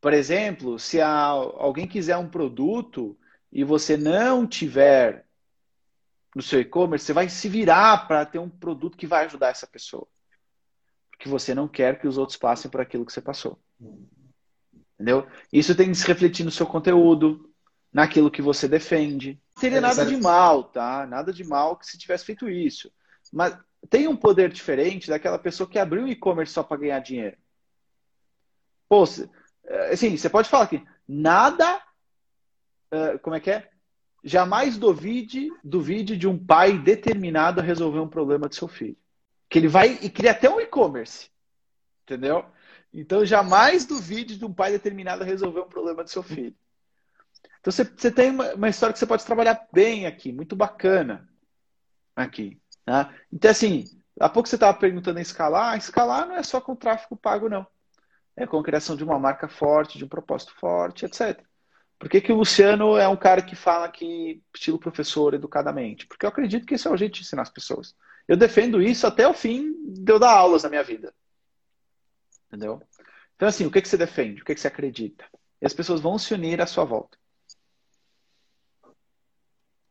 Por 0.00 0.12
exemplo, 0.12 0.78
se 0.78 1.00
alguém 1.00 1.86
quiser 1.86 2.16
um 2.16 2.28
produto 2.28 3.18
e 3.50 3.64
você 3.64 3.96
não 3.96 4.46
tiver 4.46 5.26
no 6.34 6.42
seu 6.42 6.60
e-commerce, 6.60 7.04
você 7.04 7.12
vai 7.12 7.28
se 7.28 7.48
virar 7.48 8.06
para 8.06 8.24
ter 8.24 8.38
um 8.38 8.48
produto 8.48 8.96
que 8.96 9.06
vai 9.06 9.24
ajudar 9.24 9.48
essa 9.48 9.66
pessoa. 9.66 10.06
Porque 11.10 11.28
você 11.28 11.54
não 11.54 11.66
quer 11.66 11.98
que 11.98 12.06
os 12.06 12.16
outros 12.16 12.38
passem 12.38 12.70
por 12.70 12.80
aquilo 12.80 13.04
que 13.04 13.12
você 13.12 13.20
passou. 13.20 13.58
Entendeu? 14.94 15.26
Isso 15.52 15.74
tem 15.74 15.88
que 15.88 15.96
se 15.96 16.06
refletir 16.06 16.44
no 16.44 16.50
seu 16.50 16.66
conteúdo, 16.66 17.52
naquilo 17.92 18.30
que 18.30 18.42
você 18.42 18.68
defende. 18.68 19.40
Não 19.54 19.60
teria 19.60 19.80
nada 19.80 20.04
de 20.04 20.16
mal, 20.16 20.64
tá? 20.64 21.06
Nada 21.06 21.32
de 21.32 21.44
mal 21.44 21.76
que 21.76 21.86
se 21.86 21.98
tivesse 21.98 22.24
feito 22.24 22.48
isso. 22.48 22.90
Mas 23.32 23.56
tem 23.88 24.08
um 24.08 24.16
poder 24.16 24.52
diferente 24.52 25.08
daquela 25.08 25.38
pessoa 25.38 25.68
que 25.68 25.78
abriu 25.78 26.02
um 26.02 26.08
e-commerce 26.08 26.52
só 26.52 26.62
para 26.62 26.78
ganhar 26.78 26.98
dinheiro. 27.00 27.36
Pô, 28.88 29.04
assim, 29.90 30.16
você 30.16 30.28
pode 30.28 30.48
falar 30.48 30.66
que 30.66 30.82
nada. 31.06 31.80
Uh, 32.92 33.18
como 33.20 33.36
é 33.36 33.40
que 33.40 33.50
é? 33.50 33.68
Jamais 34.24 34.78
duvide, 34.78 35.48
duvide 35.62 36.16
de 36.16 36.26
um 36.26 36.38
pai 36.38 36.78
determinado 36.78 37.60
a 37.60 37.64
resolver 37.64 38.00
um 38.00 38.08
problema 38.08 38.48
do 38.48 38.54
seu 38.54 38.66
filho. 38.66 38.96
Que 39.48 39.58
ele 39.58 39.68
vai 39.68 39.98
e 40.02 40.10
cria 40.10 40.32
até 40.32 40.48
um 40.50 40.60
e-commerce. 40.60 41.30
Entendeu? 42.02 42.44
Então, 42.92 43.24
jamais 43.24 43.84
duvide 43.84 44.36
de 44.36 44.44
um 44.44 44.52
pai 44.52 44.72
determinado 44.72 45.22
a 45.22 45.26
resolver 45.26 45.60
um 45.60 45.68
problema 45.68 46.02
do 46.02 46.10
seu 46.10 46.22
filho. 46.22 46.56
Então, 47.60 47.72
você, 47.72 47.84
você 47.84 48.10
tem 48.10 48.30
uma, 48.30 48.54
uma 48.54 48.68
história 48.68 48.92
que 48.92 48.98
você 48.98 49.06
pode 49.06 49.24
trabalhar 49.24 49.66
bem 49.72 50.06
aqui, 50.06 50.32
muito 50.32 50.56
bacana 50.56 51.28
aqui. 52.14 52.60
Né? 52.86 53.14
Então, 53.32 53.50
assim, 53.50 53.84
há 54.20 54.28
pouco 54.28 54.48
você 54.48 54.56
estava 54.56 54.78
perguntando 54.78 55.18
em 55.18 55.22
escalar. 55.22 55.76
Escalar 55.76 56.26
não 56.26 56.36
é 56.36 56.42
só 56.42 56.60
com 56.60 56.76
tráfego 56.76 57.16
pago, 57.16 57.48
não. 57.48 57.66
É 58.36 58.46
com 58.46 58.58
a 58.58 58.62
criação 58.62 58.96
de 58.96 59.04
uma 59.04 59.18
marca 59.18 59.48
forte, 59.48 59.98
de 59.98 60.04
um 60.04 60.08
propósito 60.08 60.54
forte, 60.58 61.04
etc. 61.04 61.42
Por 61.98 62.08
que, 62.08 62.20
que 62.20 62.32
o 62.32 62.36
Luciano 62.36 62.96
é 62.96 63.08
um 63.08 63.16
cara 63.16 63.42
que 63.42 63.56
fala 63.56 63.88
que 63.88 64.40
estilo 64.54 64.78
professor 64.78 65.34
educadamente? 65.34 66.06
Porque 66.06 66.24
eu 66.24 66.30
acredito 66.30 66.64
que 66.64 66.74
esse 66.74 66.86
é 66.86 66.90
o 66.90 66.96
jeito 66.96 67.14
de 67.14 67.22
ensinar 67.22 67.42
as 67.42 67.50
pessoas. 67.50 67.96
Eu 68.28 68.36
defendo 68.36 68.80
isso 68.80 69.06
até 69.06 69.26
o 69.26 69.34
fim 69.34 69.74
de 69.84 70.12
eu 70.12 70.18
dar 70.18 70.30
aulas 70.30 70.62
na 70.62 70.68
minha 70.68 70.84
vida. 70.84 71.12
Entendeu? 72.46 72.80
Então, 73.34 73.48
assim, 73.48 73.66
o 73.66 73.70
que, 73.70 73.82
que 73.82 73.88
você 73.88 73.96
defende? 73.96 74.42
O 74.42 74.44
que, 74.44 74.54
que 74.54 74.60
você 74.60 74.68
acredita? 74.68 75.24
E 75.60 75.66
as 75.66 75.74
pessoas 75.74 76.00
vão 76.00 76.18
se 76.18 76.32
unir 76.32 76.60
à 76.60 76.66
sua 76.66 76.84
volta. 76.84 77.18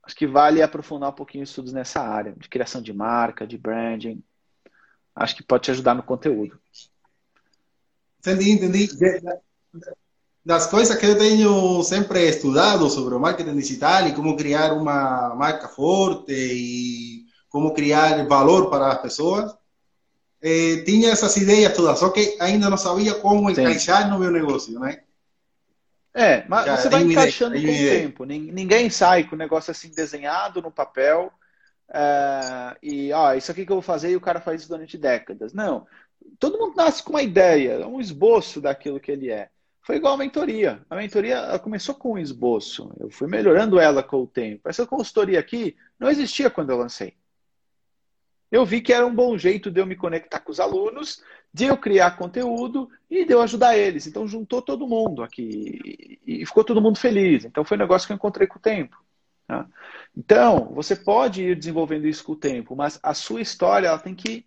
Acho 0.08 0.16
que 0.16 0.26
vale 0.26 0.62
aprofundar 0.62 1.10
um 1.10 1.14
pouquinho 1.14 1.44
estudos 1.44 1.74
nessa 1.74 2.00
área, 2.00 2.34
de 2.38 2.48
criação 2.48 2.82
de 2.82 2.94
marca, 2.94 3.46
de 3.46 3.58
branding. 3.58 4.24
Acho 5.14 5.36
que 5.36 5.44
pode 5.44 5.64
te 5.64 5.72
ajudar 5.72 5.94
no 5.96 6.02
conteúdo. 6.02 6.58
Entendi, 8.20 8.52
entendi. 8.52 8.90
Das 10.46 10.68
coisas 10.68 10.96
que 10.96 11.06
eu 11.06 11.18
tenho 11.18 11.84
sempre 11.84 12.26
estudado 12.26 12.90
sobre 12.90 13.16
o 13.16 13.20
marketing 13.20 13.58
digital 13.58 14.08
e 14.08 14.16
como 14.16 14.38
criar 14.38 14.72
uma 14.72 15.36
marca 15.36 15.68
forte 15.68 16.32
e 16.32 17.26
como 17.50 17.74
criar 17.74 18.26
valor 18.28 18.70
para 18.70 18.94
as 18.94 19.02
pessoas, 19.02 19.54
eh, 20.42 20.84
tinha 20.86 21.12
essas 21.12 21.36
ideias 21.36 21.76
todas, 21.76 22.00
só 22.00 22.12
que 22.12 22.38
ainda 22.40 22.70
não 22.70 22.78
sabia 22.78 23.16
como 23.16 23.50
encaixar 23.50 24.10
no 24.10 24.20
meu 24.20 24.32
negócio, 24.32 24.80
né? 24.80 25.04
É, 26.18 26.46
mas 26.48 26.66
Já, 26.66 26.78
você 26.78 26.90
vai 26.90 27.04
encaixando 27.04 27.56
com 27.56 27.62
o 27.62 27.90
tempo. 27.90 28.26
Ninguém 28.26 28.90
sai 28.90 29.24
com 29.24 29.36
o 29.36 29.38
negócio 29.38 29.72
assim 29.72 29.92
desenhado 29.92 30.62
no 30.62 30.72
papel 30.72 31.32
é, 31.94 32.78
e, 32.82 33.14
ó, 33.14 33.34
isso 33.34 33.52
aqui 33.52 33.66
que 33.66 33.72
eu 33.72 33.78
vou 33.78 33.82
fazer 33.82 34.12
e 34.12 34.16
o 34.16 34.22
cara 34.22 34.42
faz 34.42 34.62
isso 34.62 34.70
durante 34.70 34.98
décadas. 34.98 35.54
Não. 35.54 35.88
Todo 36.40 36.58
mundo 36.58 36.76
nasce 36.76 37.02
com 37.02 37.12
uma 37.12 37.22
ideia, 37.22 37.88
um 37.88 38.02
esboço 38.02 38.60
daquilo 38.60 39.00
que 39.00 39.12
ele 39.12 39.32
é. 39.32 39.50
Foi 39.82 39.96
igual 39.96 40.16
a 40.16 40.18
mentoria. 40.18 40.86
A 40.90 40.96
mentoria 40.96 41.58
começou 41.60 41.96
com 41.96 42.14
um 42.14 42.18
esboço. 42.18 42.94
Eu 43.00 43.10
fui 43.10 43.28
melhorando 43.28 43.80
ela 43.80 44.04
com 44.04 44.24
o 44.24 44.28
tempo. 44.28 44.68
Essa 44.68 44.86
consultoria 44.86 45.40
aqui 45.40 45.78
não 45.98 46.10
existia 46.10 46.50
quando 46.50 46.72
eu 46.72 46.78
lancei. 46.78 47.16
Eu 48.52 48.66
vi 48.66 48.82
que 48.82 48.92
era 48.92 49.06
um 49.06 49.16
bom 49.16 49.38
jeito 49.38 49.72
de 49.72 49.80
eu 49.80 49.86
me 49.86 49.96
conectar 49.96 50.40
com 50.40 50.52
os 50.52 50.60
alunos 50.60 51.22
de 51.54 51.66
eu 51.66 51.78
criar 51.78 52.18
conteúdo 52.18 52.90
e 53.10 53.26
de 53.26 53.34
eu 53.34 53.42
ajudar 53.42 53.78
eles. 53.78 54.06
Então 54.08 54.28
juntou 54.28 54.62
todo 54.62 54.88
mundo 54.88 55.24
aqui 55.24 56.20
e 56.26 56.46
ficou 56.46 56.64
todo 56.64 56.82
mundo 56.82 57.00
feliz. 57.00 57.46
Então 57.46 57.64
foi 57.64 57.78
um 57.78 57.80
negócio 57.80 58.06
que 58.06 58.14
eu 58.14 58.16
encontrei 58.16 58.48
com 58.48 58.60
o 58.60 58.62
tempo. 58.62 58.98
Tá? 59.48 59.66
Então, 60.16 60.74
você 60.74 60.96
pode 60.96 61.42
ir 61.42 61.56
desenvolvendo 61.56 62.06
isso 62.06 62.24
com 62.24 62.34
o 62.34 62.38
tempo, 62.38 62.76
mas 62.76 63.00
a 63.02 63.14
sua 63.14 63.42
história 63.42 63.88
ela 63.88 64.00
tem 64.00 64.14
que 64.14 64.46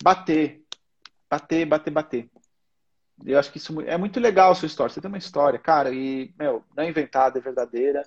bater. 0.00 0.62
Bater, 1.28 1.66
bater, 1.66 1.90
bater. 1.90 2.30
Eu 3.24 3.38
acho 3.38 3.50
que 3.50 3.58
isso 3.58 3.80
é 3.80 3.96
muito 3.96 4.20
legal 4.20 4.52
a 4.52 4.54
sua 4.54 4.66
história. 4.66 4.92
Você 4.92 5.00
tem 5.00 5.08
uma 5.08 5.18
história, 5.18 5.58
cara, 5.58 5.92
e, 5.92 6.32
meu, 6.38 6.64
não 6.76 6.84
é 6.84 6.88
inventada, 6.88 7.38
é 7.38 7.42
verdadeira. 7.42 8.04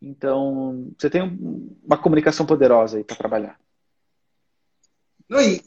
Então, 0.00 0.92
você 0.96 1.10
tem 1.10 1.22
uma 1.82 1.98
comunicação 1.98 2.46
poderosa 2.46 2.98
aí 2.98 3.04
para 3.04 3.16
trabalhar. 3.16 3.58
Não, 5.28 5.40
e, 5.40 5.60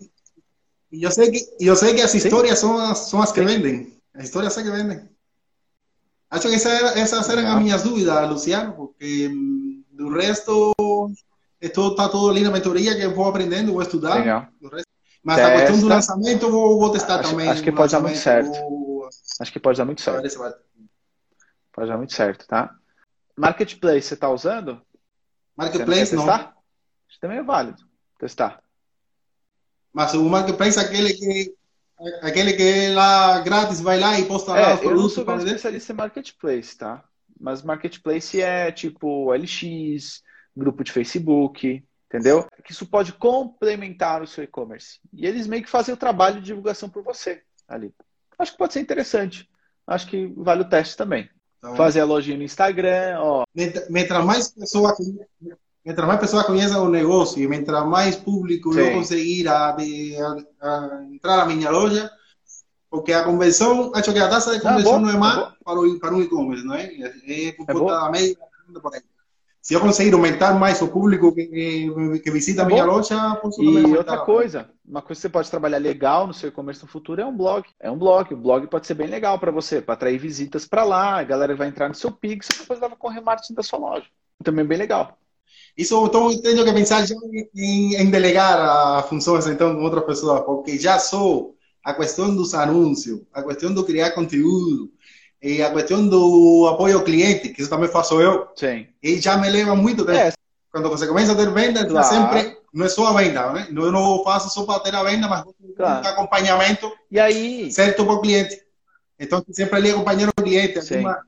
Y 0.89 1.01
yo 1.01 1.11
sé 1.11 1.31
que, 1.31 1.41
yo 1.59 1.75
sé 1.75 1.95
que 1.95 2.01
las 2.01 2.15
historias 2.15 2.59
son, 2.59 2.77
las, 2.77 3.09
son 3.09 3.19
las 3.19 3.33
que 3.33 3.41
venden. 3.41 4.01
Las 4.13 4.25
historias 4.25 4.53
son 4.53 4.63
las 4.65 4.71
que 4.71 4.77
venden. 4.77 5.17
Acho 6.29 6.49
que 6.49 6.55
esas, 6.55 6.95
esas 6.95 7.29
eran 7.29 7.47
a 7.47 7.59
minhas 7.59 7.83
dúvidas, 7.83 8.29
Luciano, 8.29 8.75
porque 8.75 9.29
do 9.91 10.09
resto, 10.09 10.73
esto 11.59 11.89
está 11.89 12.09
todo 12.09 12.29
ali 12.29 12.41
na 12.41 12.51
mentoria 12.51 12.95
que 12.95 13.01
eu 13.01 13.15
vou 13.15 13.27
aprendendo, 13.27 13.73
vou 13.73 13.81
estudar. 13.81 14.15
Legal. 14.15 14.47
Mas 15.23 15.37
Testa. 15.37 15.53
a 15.53 15.59
questão 15.59 15.79
do 15.79 15.87
lançamento 15.87 16.51
vou, 16.51 16.79
vou 16.79 16.91
testar 16.91 17.19
acho, 17.19 17.31
também. 17.31 17.49
Acho 17.49 17.63
que 17.63 17.71
pode 17.71 17.91
dar 17.91 17.99
muito 17.99 18.17
certo. 18.17 18.57
Acho 19.39 19.51
que 19.51 19.59
pode 19.59 19.77
dar 19.77 19.85
muito 19.85 20.01
certo. 20.01 20.39
Pode 21.73 21.89
dar 21.89 21.97
muito 21.97 22.13
certo, 22.13 22.47
tá? 22.47 22.75
Marketplace, 23.35 24.07
você 24.07 24.13
está 24.13 24.29
usando? 24.29 24.81
Marketplace, 25.55 26.15
não. 26.15 26.25
Testar? 26.25 26.55
Acho 27.07 27.15
que 27.15 27.19
também 27.19 27.37
é 27.37 27.43
válido 27.43 27.87
testar. 28.17 28.61
Mas 29.93 30.13
o 30.13 30.23
marketplace 30.23 30.77
é 30.77 30.81
aquele 30.81 31.13
que 31.13 31.55
aquele 32.21 32.53
que 32.53 32.61
é 32.61 32.89
lá 32.93 33.39
grátis, 33.39 33.81
vai 33.81 33.99
lá 33.99 34.19
e 34.19 34.25
posta 34.25 34.51
é, 34.51 34.61
lá 34.61 34.73
os 34.75 34.79
produtos. 34.79 35.17
Eu 35.17 35.25
não 35.25 35.37
sou 35.37 35.45
especialista 35.45 35.93
em 35.93 35.95
marketplace, 35.95 36.77
tá? 36.77 37.03
Mas 37.39 37.63
marketplace 37.63 38.41
é 38.41 38.71
tipo 38.71 39.31
LX, 39.33 40.21
grupo 40.55 40.83
de 40.83 40.91
Facebook, 40.91 41.83
entendeu? 42.07 42.47
Que 42.63 42.71
isso 42.71 42.85
pode 42.85 43.13
complementar 43.13 44.21
o 44.21 44.27
seu 44.27 44.43
e-commerce. 44.43 44.99
E 45.13 45.25
eles 45.25 45.47
meio 45.47 45.63
que 45.63 45.69
fazem 45.69 45.93
o 45.93 45.97
trabalho 45.97 46.39
de 46.39 46.47
divulgação 46.47 46.89
por 46.89 47.03
você 47.03 47.41
ali. 47.67 47.93
Acho 48.37 48.51
que 48.51 48.57
pode 48.57 48.73
ser 48.73 48.79
interessante. 48.79 49.47
Acho 49.85 50.07
que 50.07 50.27
vale 50.35 50.61
o 50.61 50.69
teste 50.69 50.95
também. 50.97 51.29
Então, 51.57 51.75
Fazer 51.75 52.01
a 52.01 52.05
lojinha 52.05 52.37
no 52.37 52.43
Instagram, 52.43 53.17
ó. 53.19 53.43
Mientras 53.89 54.23
mais 54.23 54.51
pessoas 54.51 54.95
mientras 55.87 56.05
más 56.05 56.19
personas 56.19 56.45
conozcan 56.45 56.81
un 56.81 56.91
negocio 56.91 57.41
y 57.41 57.47
mientras 57.47 57.85
más 57.85 58.17
público 58.17 58.73
sí. 58.73 58.79
yo 58.79 58.91
conseguir 58.91 59.47
a, 59.47 59.69
a, 59.69 59.75
a, 60.61 61.05
entrar 61.09 61.39
a 61.39 61.47
porque 62.89 63.13
a 63.13 63.23
convenção, 63.23 63.91
acho 63.95 64.11
que 64.11 64.19
a 64.19 64.29
taxa 64.29 64.51
de 64.51 64.59
convenção 64.59 64.95
ah, 64.95 64.99
não 64.99 65.09
é 65.09 65.17
má 65.17 65.55
para, 65.63 65.79
o, 65.79 65.99
para 65.99 66.13
um 66.13 66.21
e-commerce, 66.21 66.65
não 66.65 66.75
é? 66.75 66.91
É 67.25 67.51
por 67.53 67.65
conta 67.65 68.01
da 68.01 68.11
média, 68.11 68.35
por 68.81 68.93
aí. 68.93 69.01
Se 69.61 69.73
eu 69.73 69.79
conseguir 69.79 70.13
aumentar 70.13 70.57
mais 70.57 70.81
o 70.81 70.89
público 70.89 71.33
que, 71.33 71.89
que, 72.21 72.31
visita 72.31 72.61
é 72.61 72.65
a 72.65 72.67
minha 72.67 72.85
bom. 72.85 72.93
loja, 72.93 73.35
posso 73.35 73.61
E 73.61 73.95
outra 73.95 74.17
coisa, 74.19 74.69
uma 74.85 75.01
coisa 75.01 75.19
que 75.19 75.21
você 75.21 75.29
pode 75.29 75.49
trabalhar 75.49 75.77
legal 75.77 76.27
no 76.27 76.33
seu 76.33 76.49
e-commerce 76.49 76.81
no 76.81 76.89
futuro 76.89 77.21
é 77.21 77.25
um 77.25 77.35
blog. 77.35 77.65
É 77.79 77.91
um 77.91 77.97
blog. 77.97 78.33
O 78.33 78.37
blog 78.37 78.67
pode 78.67 78.87
ser 78.87 78.93
bem 78.93 79.07
legal 79.07 79.37
para 79.39 79.51
você, 79.51 79.81
para 79.81 79.93
atrair 79.93 80.17
visitas 80.17 80.65
para 80.65 80.83
lá, 80.85 81.19
a 81.19 81.23
galera 81.23 81.55
vai 81.55 81.67
entrar 81.67 81.89
no 81.89 81.95
seu 81.95 82.11
Pix 82.11 82.47
e 82.49 82.59
depois 82.59 82.79
leva 82.79 82.95
com 82.95 83.07
o 83.07 83.11
remarketing 83.11 83.53
da 83.53 83.63
sua 83.63 83.79
loja. 83.79 84.05
Também 84.43 84.65
bem 84.65 84.77
legal. 84.77 85.17
Isso 85.77 86.03
então 86.05 86.41
tenho 86.41 86.65
que 86.65 86.73
pensar 86.73 87.05
já 87.05 87.15
em, 87.55 87.95
em 87.95 88.09
delegar 88.09 88.59
a 88.59 89.03
funções 89.03 89.45
então 89.45 89.75
com 89.75 89.83
outras 89.83 90.05
pessoas, 90.05 90.41
porque 90.41 90.79
já 90.79 90.97
sou 90.97 91.55
a 91.83 91.93
questão 91.93 92.35
dos 92.35 92.53
anúncios, 92.53 93.21
a 93.31 93.43
questão 93.43 93.73
do 93.73 93.85
criar 93.85 94.11
conteúdo, 94.11 94.91
e 95.41 95.61
a 95.61 95.71
questão 95.71 96.07
do 96.07 96.67
apoio 96.73 96.97
ao 96.97 97.03
cliente, 97.03 97.49
que 97.49 97.61
isso 97.61 97.69
também 97.69 97.89
faço 97.89 98.19
eu, 98.19 98.47
Sim. 98.55 98.87
e 99.01 99.21
já 99.21 99.37
me 99.37 99.49
leva 99.49 99.75
muito 99.75 100.03
tempo. 100.03 100.17
É. 100.17 100.33
Quando 100.71 100.89
você 100.89 101.07
começa 101.07 101.31
a 101.31 101.35
ter 101.35 101.51
venda, 101.51 101.85
claro. 101.85 102.07
sempre 102.07 102.57
não 102.73 102.85
é 102.85 102.89
só 102.89 103.07
a 103.07 103.13
venda, 103.13 103.53
né? 103.53 103.67
Eu 103.69 103.91
não 103.91 104.23
faço 104.23 104.49
só 104.49 104.65
para 104.65 104.79
ter 104.79 104.95
a 104.95 105.03
venda, 105.03 105.27
mas 105.27 105.43
claro. 105.75 106.05
um 106.05 106.09
acompanhamento 106.09 106.91
e 107.09 107.19
aí... 107.19 107.71
certo 107.71 108.03
para 108.03 108.15
o 108.15 108.21
cliente. 108.21 108.59
Então, 109.19 109.43
sempre 109.51 109.77
ali 109.77 109.91
acompanhando 109.91 110.31
o 110.37 110.43
cliente, 110.43 110.79
alguma, 110.79 111.21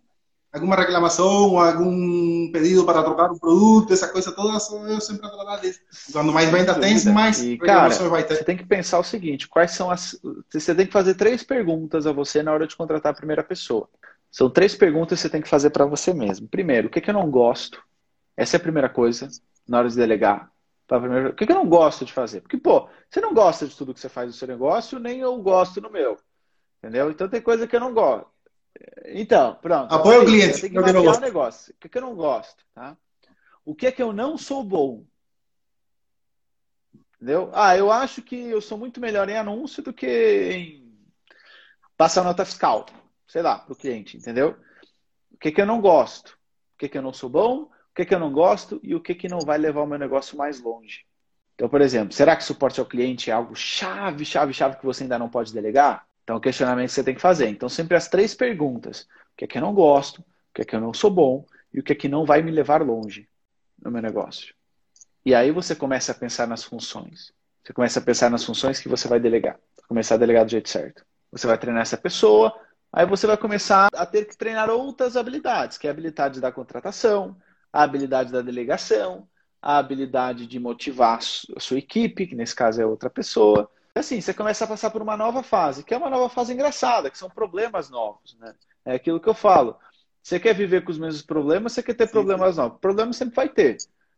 alguma 0.51 0.75
reclamação, 0.75 1.59
algum 1.59 2.51
pedido 2.51 2.85
para 2.85 3.03
trocar 3.03 3.31
um 3.31 3.37
produto, 3.37 3.93
essa 3.93 4.07
coisa 4.07 4.31
toda, 4.31 4.57
eu 4.87 5.01
sempre 5.01 5.25
atrás 5.25 5.61
disso. 5.61 5.79
Quando 6.11 6.31
mais 6.31 6.49
venda 6.49 6.73
tem, 6.79 7.03
mais 7.05 7.41
e, 7.41 7.57
cara, 7.57 7.89
vai 8.09 8.23
ter. 8.23 8.37
Você 8.37 8.43
tem 8.43 8.57
que 8.57 8.65
pensar 8.65 8.99
o 8.99 9.03
seguinte: 9.03 9.47
quais 9.47 9.71
são 9.71 9.89
as. 9.89 10.19
Você 10.51 10.73
tem 10.73 10.85
que 10.85 10.93
fazer 10.93 11.15
três 11.15 11.43
perguntas 11.43 12.07
a 12.07 12.11
você 12.11 12.41
na 12.43 12.51
hora 12.51 12.67
de 12.67 12.75
contratar 12.75 13.11
a 13.11 13.15
primeira 13.15 13.43
pessoa. 13.43 13.87
São 14.31 14.49
três 14.49 14.75
perguntas 14.75 15.17
que 15.17 15.23
você 15.23 15.29
tem 15.29 15.41
que 15.41 15.49
fazer 15.49 15.71
para 15.71 15.85
você 15.85 16.13
mesmo. 16.13 16.47
Primeiro, 16.47 16.87
o 16.87 16.91
que, 16.91 17.01
que 17.01 17.09
eu 17.09 17.15
não 17.15 17.29
gosto? 17.29 17.81
Essa 18.37 18.57
é 18.57 18.59
a 18.59 18.61
primeira 18.61 18.89
coisa 18.89 19.27
na 19.67 19.79
hora 19.79 19.89
de 19.89 19.95
delegar. 19.95 20.51
O 20.91 21.33
que, 21.33 21.45
que 21.45 21.51
eu 21.51 21.55
não 21.55 21.67
gosto 21.67 22.03
de 22.03 22.11
fazer? 22.11 22.41
Porque, 22.41 22.57
pô, 22.57 22.89
você 23.09 23.21
não 23.21 23.31
gosta 23.31 23.67
de 23.67 23.75
tudo 23.75 23.93
que 23.93 23.99
você 23.99 24.09
faz 24.09 24.27
no 24.27 24.33
seu 24.33 24.47
negócio, 24.47 24.97
nem 24.97 25.19
eu 25.19 25.37
gosto 25.37 25.79
no 25.79 25.89
meu. 25.89 26.17
Entendeu? 26.79 27.11
Então 27.11 27.29
tem 27.29 27.41
coisa 27.41 27.67
que 27.67 27.75
eu 27.75 27.79
não 27.79 27.93
gosto. 27.93 28.27
Então, 29.05 29.55
pronto. 29.55 29.93
Apoia 29.93 30.21
o 30.21 30.25
cliente. 30.25 30.61
Tem 30.61 30.69
que 30.69 30.79
mapear 30.79 31.17
o 31.17 31.19
negócio. 31.19 31.73
O 31.73 31.77
que, 31.79 31.89
que 31.89 31.97
eu 31.97 32.01
não 32.01 32.15
gosto? 32.15 32.63
Tá? 32.73 32.97
O 33.65 33.75
que 33.75 33.87
é 33.87 33.91
que 33.91 34.01
eu 34.01 34.13
não 34.13 34.37
sou 34.37 34.63
bom? 34.63 35.05
Entendeu? 37.15 37.51
Ah, 37.53 37.77
eu 37.77 37.91
acho 37.91 38.21
que 38.21 38.35
eu 38.35 38.61
sou 38.61 38.77
muito 38.77 39.01
melhor 39.01 39.27
em 39.27 39.37
anúncio 39.37 39.83
do 39.83 39.91
que 39.91 40.07
em 40.07 40.97
passar 41.97 42.23
nota 42.23 42.45
fiscal. 42.45 42.85
Sei 43.27 43.41
lá, 43.41 43.59
para 43.59 43.73
o 43.73 43.75
cliente, 43.75 44.17
entendeu? 44.17 44.57
O 45.31 45.37
que, 45.37 45.51
que 45.51 45.61
eu 45.61 45.65
não 45.65 45.81
gosto? 45.81 46.29
O 46.75 46.77
que, 46.79 46.89
que 46.89 46.97
eu 46.97 47.01
não 47.01 47.13
sou 47.13 47.29
bom? 47.29 47.63
O 47.63 47.71
que, 47.93 48.05
que 48.05 48.15
eu 48.15 48.19
não 48.19 48.31
gosto? 48.31 48.79
E 48.81 48.95
o 48.95 49.01
que, 49.01 49.13
que 49.13 49.27
não 49.27 49.39
vai 49.39 49.57
levar 49.57 49.81
o 49.81 49.87
meu 49.87 49.99
negócio 49.99 50.37
mais 50.37 50.61
longe? 50.61 51.05
Então, 51.53 51.67
por 51.67 51.81
exemplo, 51.81 52.13
será 52.13 52.37
que 52.37 52.43
suporte 52.43 52.79
ao 52.79 52.85
cliente 52.85 53.29
é 53.29 53.33
algo 53.33 53.53
chave, 53.53 54.23
chave, 54.23 54.53
chave 54.53 54.77
que 54.77 54.85
você 54.85 55.03
ainda 55.03 55.19
não 55.19 55.29
pode 55.29 55.53
delegar? 55.53 56.07
Então, 56.29 56.37
o 56.37 56.39
questionamento 56.39 56.89
que 56.89 56.93
você 56.93 57.03
tem 57.03 57.15
que 57.15 57.21
fazer. 57.21 57.49
Então, 57.49 57.67
sempre 57.67 57.97
as 57.97 58.07
três 58.07 58.35
perguntas: 58.35 59.07
o 59.33 59.35
que 59.35 59.45
é 59.45 59.47
que 59.47 59.57
eu 59.57 59.63
não 59.63 59.73
gosto, 59.73 60.19
o 60.19 60.25
que 60.53 60.61
é 60.61 60.65
que 60.65 60.75
eu 60.75 60.79
não 60.79 60.93
sou 60.93 61.09
bom 61.09 61.43
e 61.73 61.79
o 61.79 61.83
que 61.83 61.91
é 61.91 61.95
que 61.95 62.07
não 62.07 62.23
vai 62.23 62.43
me 62.43 62.51
levar 62.51 62.83
longe 62.83 63.27
no 63.81 63.89
meu 63.89 63.99
negócio. 63.99 64.53
E 65.25 65.33
aí 65.33 65.49
você 65.49 65.73
começa 65.73 66.11
a 66.11 66.15
pensar 66.15 66.47
nas 66.47 66.63
funções. 66.63 67.33
Você 67.63 67.73
começa 67.73 67.99
a 67.99 68.03
pensar 68.03 68.29
nas 68.29 68.43
funções 68.43 68.79
que 68.79 68.87
você 68.87 69.07
vai 69.07 69.19
delegar. 69.19 69.59
Começar 69.87 70.15
a 70.15 70.17
delegar 70.19 70.45
do 70.45 70.51
jeito 70.51 70.69
certo. 70.69 71.03
Você 71.31 71.47
vai 71.47 71.57
treinar 71.57 71.81
essa 71.81 71.97
pessoa, 71.97 72.55
aí 72.93 73.07
você 73.07 73.25
vai 73.25 73.35
começar 73.35 73.89
a 73.91 74.05
ter 74.05 74.25
que 74.25 74.37
treinar 74.37 74.69
outras 74.69 75.17
habilidades, 75.17 75.79
que 75.79 75.87
é 75.87 75.89
a 75.89 75.93
habilidade 75.93 76.39
da 76.39 76.51
contratação, 76.51 77.35
a 77.73 77.81
habilidade 77.81 78.31
da 78.31 78.43
delegação, 78.43 79.27
a 79.59 79.79
habilidade 79.79 80.45
de 80.45 80.59
motivar 80.59 81.17
a 81.17 81.59
sua 81.59 81.79
equipe, 81.79 82.27
que 82.27 82.35
nesse 82.35 82.53
caso 82.53 82.79
é 82.79 82.85
outra 82.85 83.09
pessoa. 83.09 83.67
Assim, 83.99 84.21
você 84.21 84.33
começa 84.33 84.63
a 84.63 84.67
passar 84.67 84.89
por 84.91 85.01
uma 85.01 85.17
nova 85.17 85.43
fase, 85.43 85.83
que 85.83 85.93
é 85.93 85.97
uma 85.97 86.09
nova 86.09 86.29
fase 86.29 86.53
engraçada, 86.53 87.09
que 87.09 87.17
são 87.17 87.29
problemas 87.29 87.89
novos, 87.89 88.37
né? 88.39 88.55
É 88.85 88.95
aquilo 88.95 89.19
que 89.19 89.27
eu 89.27 89.33
falo. 89.33 89.75
Você 90.23 90.39
quer 90.39 90.55
viver 90.55 90.85
com 90.85 90.91
os 90.91 90.97
mesmos 90.97 91.21
problemas, 91.21 91.73
você 91.73 91.83
quer 91.83 91.95
ter 91.95 92.07
Sim. 92.07 92.13
problemas 92.13 92.55
novos. 92.55 92.79
Problema 92.79 93.11
sempre 93.11 93.35
vai 93.35 93.49
ter. 93.49 93.75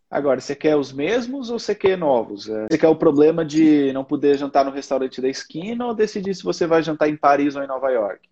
Agora, 0.10 0.40
você 0.40 0.56
quer 0.56 0.76
os 0.76 0.92
mesmos 0.92 1.50
ou 1.50 1.58
você 1.58 1.74
quer 1.74 1.98
novos? 1.98 2.48
É, 2.48 2.68
você 2.70 2.78
quer 2.78 2.90
o 2.90 2.96
problema 2.96 3.44
de 3.44 3.92
não 3.92 4.04
poder 4.04 4.38
jantar 4.38 4.64
no 4.64 4.72
restaurante 4.72 5.20
da 5.20 5.28
esquina 5.28 5.88
ou 5.88 5.96
decidir 5.96 6.36
se 6.36 6.44
você 6.44 6.68
vai 6.68 6.84
jantar 6.84 7.10
em 7.10 7.18
Paris 7.18 7.56
ou 7.56 7.64
em 7.64 7.68
Nova 7.68 7.90
York? 7.90 8.30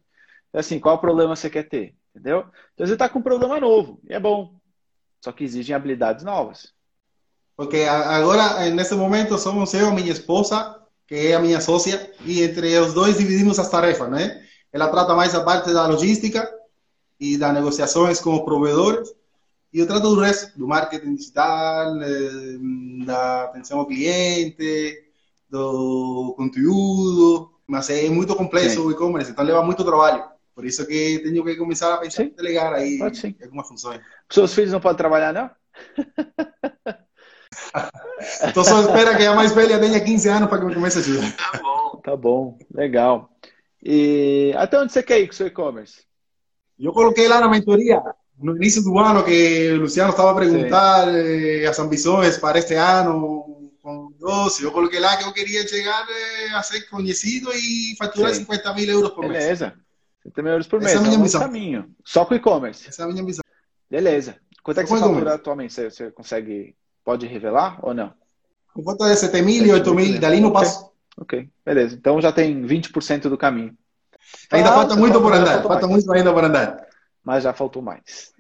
Assim, 0.54 0.80
qual 0.80 1.00
problema 1.00 1.36
você 1.36 1.50
quer 1.50 1.64
ter? 1.64 1.96
Entendeu? 2.14 2.46
Então 2.76 2.86
você 2.86 2.94
está 2.94 3.10
com 3.10 3.20
um 3.20 3.24
problema 3.24 3.60
novo, 3.60 4.00
e 4.08 4.14
é 4.14 4.20
bom. 4.20 4.54
Só 5.20 5.32
que 5.32 5.44
exigem 5.44 5.76
habilidades 5.76 6.24
novas. 6.24 6.74
Porque 7.56 7.82
agora, 7.82 8.70
nesse 8.70 8.94
momento, 8.94 9.38
somos 9.38 9.74
eu 9.74 9.90
e 9.90 9.94
minha 9.94 10.12
esposa, 10.12 10.79
que 11.10 11.16
é 11.16 11.34
a 11.34 11.40
minha 11.40 11.60
sócia, 11.60 12.14
e 12.24 12.44
entre 12.44 12.78
os 12.78 12.94
dois 12.94 13.18
dividimos 13.18 13.58
as 13.58 13.68
tarefas, 13.68 14.08
né? 14.12 14.44
Ela 14.72 14.88
trata 14.90 15.16
mais 15.16 15.34
a 15.34 15.44
parte 15.44 15.74
da 15.74 15.88
logística 15.88 16.48
e 17.20 17.36
das 17.36 17.52
negociações 17.52 18.20
com 18.20 18.36
os 18.36 18.44
provedores, 18.44 19.12
e 19.74 19.80
eu 19.80 19.88
trato 19.88 20.04
do 20.04 20.22
resto, 20.22 20.58
do 20.58 20.68
marketing 20.68 21.16
digital, 21.16 22.00
eh, 22.00 23.06
da 23.06 23.46
atenção 23.46 23.80
ao 23.80 23.88
cliente, 23.88 25.04
do 25.50 26.36
conteúdo, 26.38 27.56
mas 27.66 27.90
é 27.90 28.08
muito 28.08 28.36
complexo 28.36 28.76
sim. 28.76 28.88
o 28.88 28.92
e-commerce, 28.92 29.32
então 29.32 29.44
leva 29.44 29.64
muito 29.64 29.84
trabalho. 29.84 30.24
Por 30.54 30.64
isso 30.64 30.86
que 30.86 31.22
tenho 31.24 31.44
que 31.44 31.56
começar 31.56 31.96
a 31.96 31.98
pensar 31.98 32.24
em 32.24 32.36
delegar 32.36 32.72
aí 32.72 33.00
algumas 33.42 33.68
funções. 33.68 34.00
Seus 34.30 34.54
filhos 34.54 34.72
não 34.72 34.80
podem 34.80 34.98
trabalhar, 34.98 35.34
não? 35.34 35.50
então 38.48 38.64
só 38.64 38.82
espera 38.82 39.16
que 39.16 39.26
a 39.26 39.36
mais 39.36 39.54
velha 39.54 39.80
tenha 39.80 40.00
15 40.00 40.30
anos 40.30 40.50
para 40.50 40.60
que 40.60 40.66
me 40.66 40.74
comece 40.74 40.98
a 40.98 41.02
ajudar. 41.02 41.36
Tá 41.36 41.60
bom, 41.60 42.02
tá 42.04 42.18
bom, 42.18 42.58
legal. 42.74 43.30
E 43.84 44.54
até 44.58 44.80
onde 44.80 44.92
você 44.92 45.02
quer 45.02 45.20
ir 45.20 45.28
com 45.28 45.34
o 45.34 45.36
seu 45.36 45.48
e-commerce? 45.48 46.04
Eu 46.80 46.94
coloquei 46.94 47.28
lá 47.28 47.40
na 47.40 47.50
mentoria 47.50 48.02
no 48.42 48.56
início 48.56 48.82
do 48.82 48.98
ano 48.98 49.24
que 49.24 49.72
o 49.74 49.82
Luciano 49.82 50.12
estava 50.12 50.32
a 50.32 50.36
perguntar 50.36 51.08
eh, 51.14 51.66
as 51.68 51.78
ambições 51.78 52.38
para 52.38 52.58
este 52.58 52.74
ano 52.74 53.72
com 53.82 54.06
o 54.06 54.10
negócio, 54.12 54.66
eu 54.66 54.72
coloquei 54.72 55.00
lá 55.00 55.18
que 55.18 55.24
eu 55.24 55.34
queria 55.34 55.68
chegar 55.68 56.06
eh, 56.10 56.50
a 56.54 56.62
ser 56.64 56.90
conhecido 56.90 57.52
e 57.54 57.96
faturar 57.98 58.34
Sim. 58.34 58.42
50 58.42 58.74
mil 58.74 58.90
euros 58.90 59.10
por 59.12 59.28
mês. 59.28 59.44
Beleza. 59.44 59.74
50 60.24 60.42
mil 60.42 60.52
euros 60.52 60.68
por 60.68 60.80
mês. 60.80 60.92
Essa 60.92 61.02
é 61.02 61.04
a 61.04 61.08
minha 61.08 61.20
é 61.20 61.22
missão. 61.22 61.42
caminho. 61.42 61.96
Só 62.04 62.26
com 62.26 62.36
e-commerce. 62.36 62.88
Essa 62.88 63.04
é 63.04 63.06
a 63.06 63.08
minha 63.10 63.24
missão. 63.24 63.44
Beleza. 63.90 64.38
Quanto 64.64 64.80
é 64.80 64.84
que 64.84 64.90
você 64.90 65.00
fatura 65.00 65.34
atualmente? 65.36 65.74
Você, 65.74 65.90
você, 65.90 66.12
consegue, 66.12 66.76
pode 67.10 67.26
revelar 67.26 67.80
ou 67.82 67.92
não? 67.92 68.14
Volta 68.76 69.10
de 69.10 69.16
7 69.16 69.42
mil 69.42 69.66
e 69.66 69.72
8 69.72 69.96
mil, 69.96 70.20
dali 70.20 70.40
no 70.40 70.54
passo. 70.54 70.92
Ok, 71.18 71.50
beleza. 71.66 71.96
Então 71.96 72.22
já 72.22 72.32
tem 72.32 72.62
20% 72.62 73.24
do 73.24 73.36
caminho. 73.36 73.76
Ainda 74.52 74.70
ah, 74.70 74.74
falta 74.74 74.96
muito 74.96 75.20
por 75.20 75.34
andar, 75.34 75.64
falta 75.64 75.88
muito 75.88 76.12
ainda 76.12 76.32
por 76.32 76.44
andar 76.44 76.88
mas 77.24 77.44
já 77.44 77.52
faltou 77.52 77.82
mais. 77.82 78.32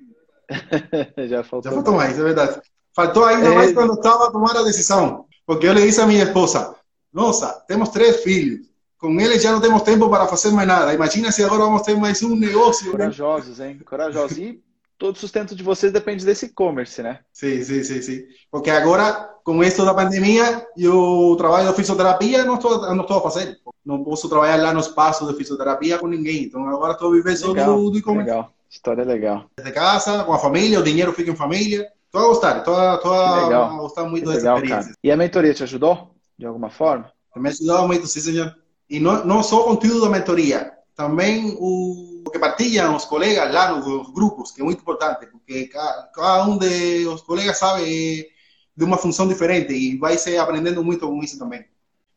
já 1.27 1.43
faltou, 1.43 1.71
já 1.71 1.75
faltou 1.75 1.95
mais. 1.95 2.09
mais. 2.11 2.19
é 2.19 2.23
verdade. 2.23 2.61
Faltou 2.95 3.25
ainda 3.25 3.47
é... 3.47 3.55
mais 3.55 3.73
quando 3.73 3.93
estava 3.93 4.27
a 4.27 4.31
tomar 4.31 4.55
a 4.55 4.63
decisão. 4.63 5.25
Porque 5.47 5.65
eu 5.65 5.73
le 5.73 5.81
disse 5.81 5.99
a 5.99 6.05
minha 6.05 6.25
esposa: 6.25 6.75
Nossa, 7.11 7.51
temos 7.67 7.89
três 7.89 8.21
filhos. 8.21 8.67
Com 8.99 9.19
eles 9.19 9.41
já 9.41 9.51
não 9.51 9.61
temos 9.61 9.81
tempo 9.81 10.09
para 10.09 10.27
fazer 10.27 10.51
mais 10.51 10.67
nada. 10.67 10.93
Imagina 10.93 11.31
se 11.31 11.43
agora 11.43 11.63
vamos 11.63 11.81
ter 11.81 11.95
mais 11.95 12.21
um 12.21 12.35
negócio. 12.35 12.91
Corajosos, 12.91 13.59
hein? 13.59 13.79
Corajosos. 13.79 14.37
E 14.37 14.61
todo 14.99 15.15
o 15.15 15.19
sustento 15.19 15.55
de 15.55 15.63
vocês 15.63 15.93
depende 15.93 16.25
desse 16.25 16.47
e-commerce, 16.47 17.01
né? 17.01 17.19
Sim, 17.31 17.63
sim, 17.63 17.81
sim, 17.83 18.01
sim. 18.01 18.23
Porque 18.51 18.69
agora, 18.69 19.33
com 19.43 19.63
isso 19.63 19.83
da 19.85 19.93
pandemia, 19.93 20.67
eu 20.77 21.35
trabalho 21.37 21.69
de 21.69 21.75
fisioterapia 21.75 22.43
não 22.43 22.55
estou, 22.55 22.93
não 22.93 23.01
estou 23.01 23.17
a 23.17 23.21
fazer. 23.21 23.57
Não 23.83 24.03
posso 24.03 24.27
trabalhar 24.27 24.57
lá 24.57 24.73
no 24.73 24.81
espaço 24.81 25.25
de 25.25 25.33
fisioterapia 25.35 25.97
com 25.97 26.07
ninguém. 26.07 26.43
Então 26.43 26.67
agora 26.67 26.93
estou 26.93 27.11
vivendo 27.13 27.37
só 27.37 27.53
do, 27.53 27.89
do 27.89 27.97
e-commerce. 27.97 28.29
Legal. 28.29 28.53
História 28.69 29.03
legal. 29.03 29.45
Desde 29.57 29.73
casa, 29.73 30.23
com 30.25 30.33
a 30.33 30.37
família, 30.37 30.79
o 30.79 30.83
dinheiro 30.83 31.13
fica 31.13 31.31
em 31.31 31.35
família. 31.35 31.87
Estou 32.05 32.21
a 32.21 32.27
gostar, 32.27 32.57
estou 32.57 32.75
a, 32.75 32.97
tô 32.97 33.13
a, 33.13 33.69
gostar 33.77 34.03
muito 34.03 34.25
dessa 34.25 34.37
legal, 34.37 34.57
experiência. 34.57 34.85
Cara. 34.85 34.97
E 35.03 35.11
a 35.11 35.17
mentoria 35.17 35.53
te 35.53 35.63
ajudou? 35.63 36.11
De 36.37 36.45
alguma 36.45 36.69
forma? 36.69 37.11
Me 37.35 37.49
ajudou 37.49 37.87
muito, 37.87 38.05
sim, 38.05 38.19
senhor. 38.19 38.53
E 38.89 38.99
não, 38.99 39.23
não 39.25 39.43
só 39.43 39.61
o 39.61 39.63
conteúdo 39.65 40.01
da 40.01 40.09
mentoria, 40.09 40.71
também 40.99 41.55
o 41.57 42.29
que 42.29 42.37
partilham 42.37 42.93
os 42.93 43.05
colegas 43.05 43.53
lá 43.53 43.71
nos 43.71 44.11
grupos, 44.11 44.51
que 44.51 44.59
é 44.59 44.65
muito 44.65 44.81
importante, 44.81 45.27
porque 45.27 45.67
cada, 45.67 46.09
cada 46.13 46.45
um 46.45 46.57
dos 46.57 47.21
colegas 47.21 47.57
sabe 47.57 48.27
de 48.75 48.83
uma 48.83 48.97
função 48.97 49.25
diferente 49.25 49.73
e 49.73 49.97
vai 49.97 50.17
se 50.17 50.37
aprendendo 50.37 50.83
muito 50.83 51.07
com 51.07 51.23
isso 51.23 51.39
também. 51.39 51.65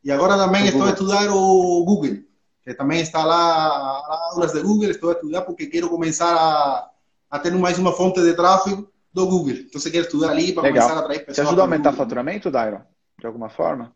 E 0.03 0.11
agora 0.11 0.37
também 0.37 0.67
estou 0.67 0.83
a 0.83 0.91
estudar 0.91 1.31
o 1.31 1.85
Google 1.85 2.25
que 2.65 2.75
também 2.75 3.01
está 3.01 3.25
lá, 3.25 4.03
aulas 4.33 4.53
de 4.53 4.63
Google, 4.63 4.91
estou 4.91 5.11
a 5.11 5.13
estudar 5.15 5.43
porque 5.43 5.67
quero 5.67 5.89
começar 5.89 6.35
a, 6.35 6.91
a 7.31 7.39
ter 7.39 7.53
mais 7.53 7.79
uma 7.79 7.93
fonte 7.93 8.21
de 8.21 8.35
tráfego 8.35 8.89
do 9.13 9.27
Google. 9.27 9.55
Então, 9.55 9.81
você 9.81 9.91
quer 9.91 10.03
estudar 10.03 10.31
ali 10.31 10.53
para 10.53 10.65
Legal. 10.65 10.87
começar 10.87 11.01
a 11.01 11.05
atrair 11.05 11.19
pessoas. 11.21 11.37
Te 11.37 11.41
ajudou 11.41 11.63
a 11.63 11.67
aumentar 11.67 11.93
o 11.93 11.97
faturamento, 11.97 12.51
Dairon? 12.51 12.81
De 13.19 13.27
alguma 13.27 13.49
forma? 13.49 13.93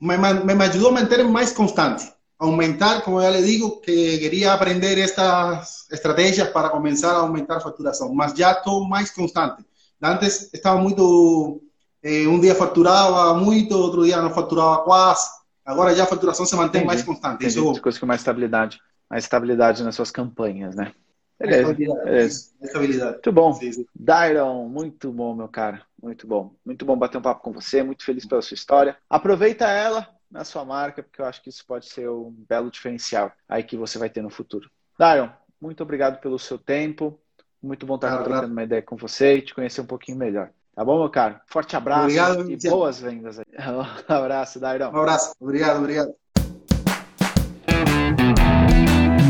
Me, 0.00 0.16
me, 0.16 0.54
me, 0.54 0.64
ajudou 0.64 0.90
a 0.90 0.92
manter 0.92 1.24
mais 1.24 1.52
constante. 1.52 2.12
Aumentar, 2.40 3.02
como 3.02 3.20
eu 3.20 3.30
lhe 3.30 3.42
digo, 3.42 3.80
que 3.80 4.18
queria 4.18 4.54
aprender 4.54 4.98
estas 4.98 5.86
estratégias 5.92 6.48
para 6.48 6.70
começar 6.70 7.12
a 7.12 7.18
aumentar 7.18 7.58
a 7.58 7.60
faturação. 7.60 8.12
Mas 8.12 8.32
já 8.32 8.52
estou 8.52 8.88
mais 8.88 9.10
constante. 9.10 9.64
Antes 10.02 10.52
estava 10.52 10.80
muito. 10.80 11.62
Eh, 12.02 12.26
um 12.26 12.40
dia 12.40 12.54
faturava 12.54 13.34
muito, 13.34 13.76
outro 13.76 14.04
dia 14.04 14.22
não 14.22 14.30
faturava 14.30 14.82
quase 14.84 15.40
Agora 15.70 15.94
já 15.94 16.02
a 16.02 16.06
faturação 16.06 16.44
se 16.44 16.56
mantém 16.56 16.80
Entendi. 16.80 16.86
mais 16.86 17.02
constante. 17.02 17.44
Entendi. 17.44 17.58
Isso... 17.58 17.82
Coisa 17.82 18.00
com 18.00 18.06
mais 18.06 18.20
estabilidade. 18.20 18.80
Mais 19.08 19.24
estabilidade 19.24 19.84
nas 19.84 19.94
suas 19.94 20.10
campanhas, 20.10 20.74
né? 20.74 20.92
Beleza. 21.38 21.74
Beleza. 21.74 22.50
Estabilidade. 22.60 23.12
Muito 23.12 23.32
bom. 23.32 23.52
Sim, 23.52 23.72
sim. 23.72 23.86
Dairon, 23.94 24.68
muito 24.68 25.12
bom, 25.12 25.34
meu 25.34 25.48
cara. 25.48 25.82
Muito 26.02 26.26
bom. 26.26 26.54
Muito 26.64 26.84
bom 26.84 26.96
bater 26.96 27.18
um 27.18 27.22
papo 27.22 27.42
com 27.42 27.52
você. 27.52 27.82
Muito 27.82 28.04
feliz 28.04 28.26
pela 28.26 28.42
sua 28.42 28.54
história. 28.54 28.96
Aproveita 29.08 29.66
ela 29.66 30.08
na 30.30 30.44
sua 30.44 30.64
marca, 30.64 31.02
porque 31.02 31.20
eu 31.20 31.26
acho 31.26 31.42
que 31.42 31.48
isso 31.48 31.64
pode 31.66 31.86
ser 31.86 32.08
um 32.08 32.30
belo 32.48 32.70
diferencial 32.70 33.32
aí 33.48 33.62
que 33.62 33.76
você 33.76 33.98
vai 33.98 34.08
ter 34.08 34.22
no 34.22 34.30
futuro. 34.30 34.70
Dairon, 34.98 35.30
muito 35.60 35.82
obrigado 35.82 36.20
pelo 36.20 36.38
seu 36.38 36.58
tempo. 36.58 37.20
Muito 37.62 37.84
bom 37.84 37.96
estar 37.96 38.22
trocando 38.22 38.52
uma 38.52 38.62
ideia 38.62 38.80
com 38.80 38.96
você 38.96 39.34
e 39.34 39.42
te 39.42 39.54
conhecer 39.54 39.82
um 39.82 39.86
pouquinho 39.86 40.16
melhor. 40.16 40.50
Tá 40.74 40.84
bom, 40.84 40.98
meu 40.98 41.10
caro? 41.10 41.38
Forte 41.46 41.76
abraço 41.76 42.04
obrigado, 42.04 42.50
e 42.50 42.56
boas 42.56 43.00
vendas. 43.00 43.38
Aí. 43.38 43.44
Um 44.08 44.14
abraço, 44.14 44.58
Dairão. 44.58 44.92
Um 44.92 44.96
abraço. 44.96 45.32
Obrigado, 45.38 45.78
obrigado. 45.80 46.19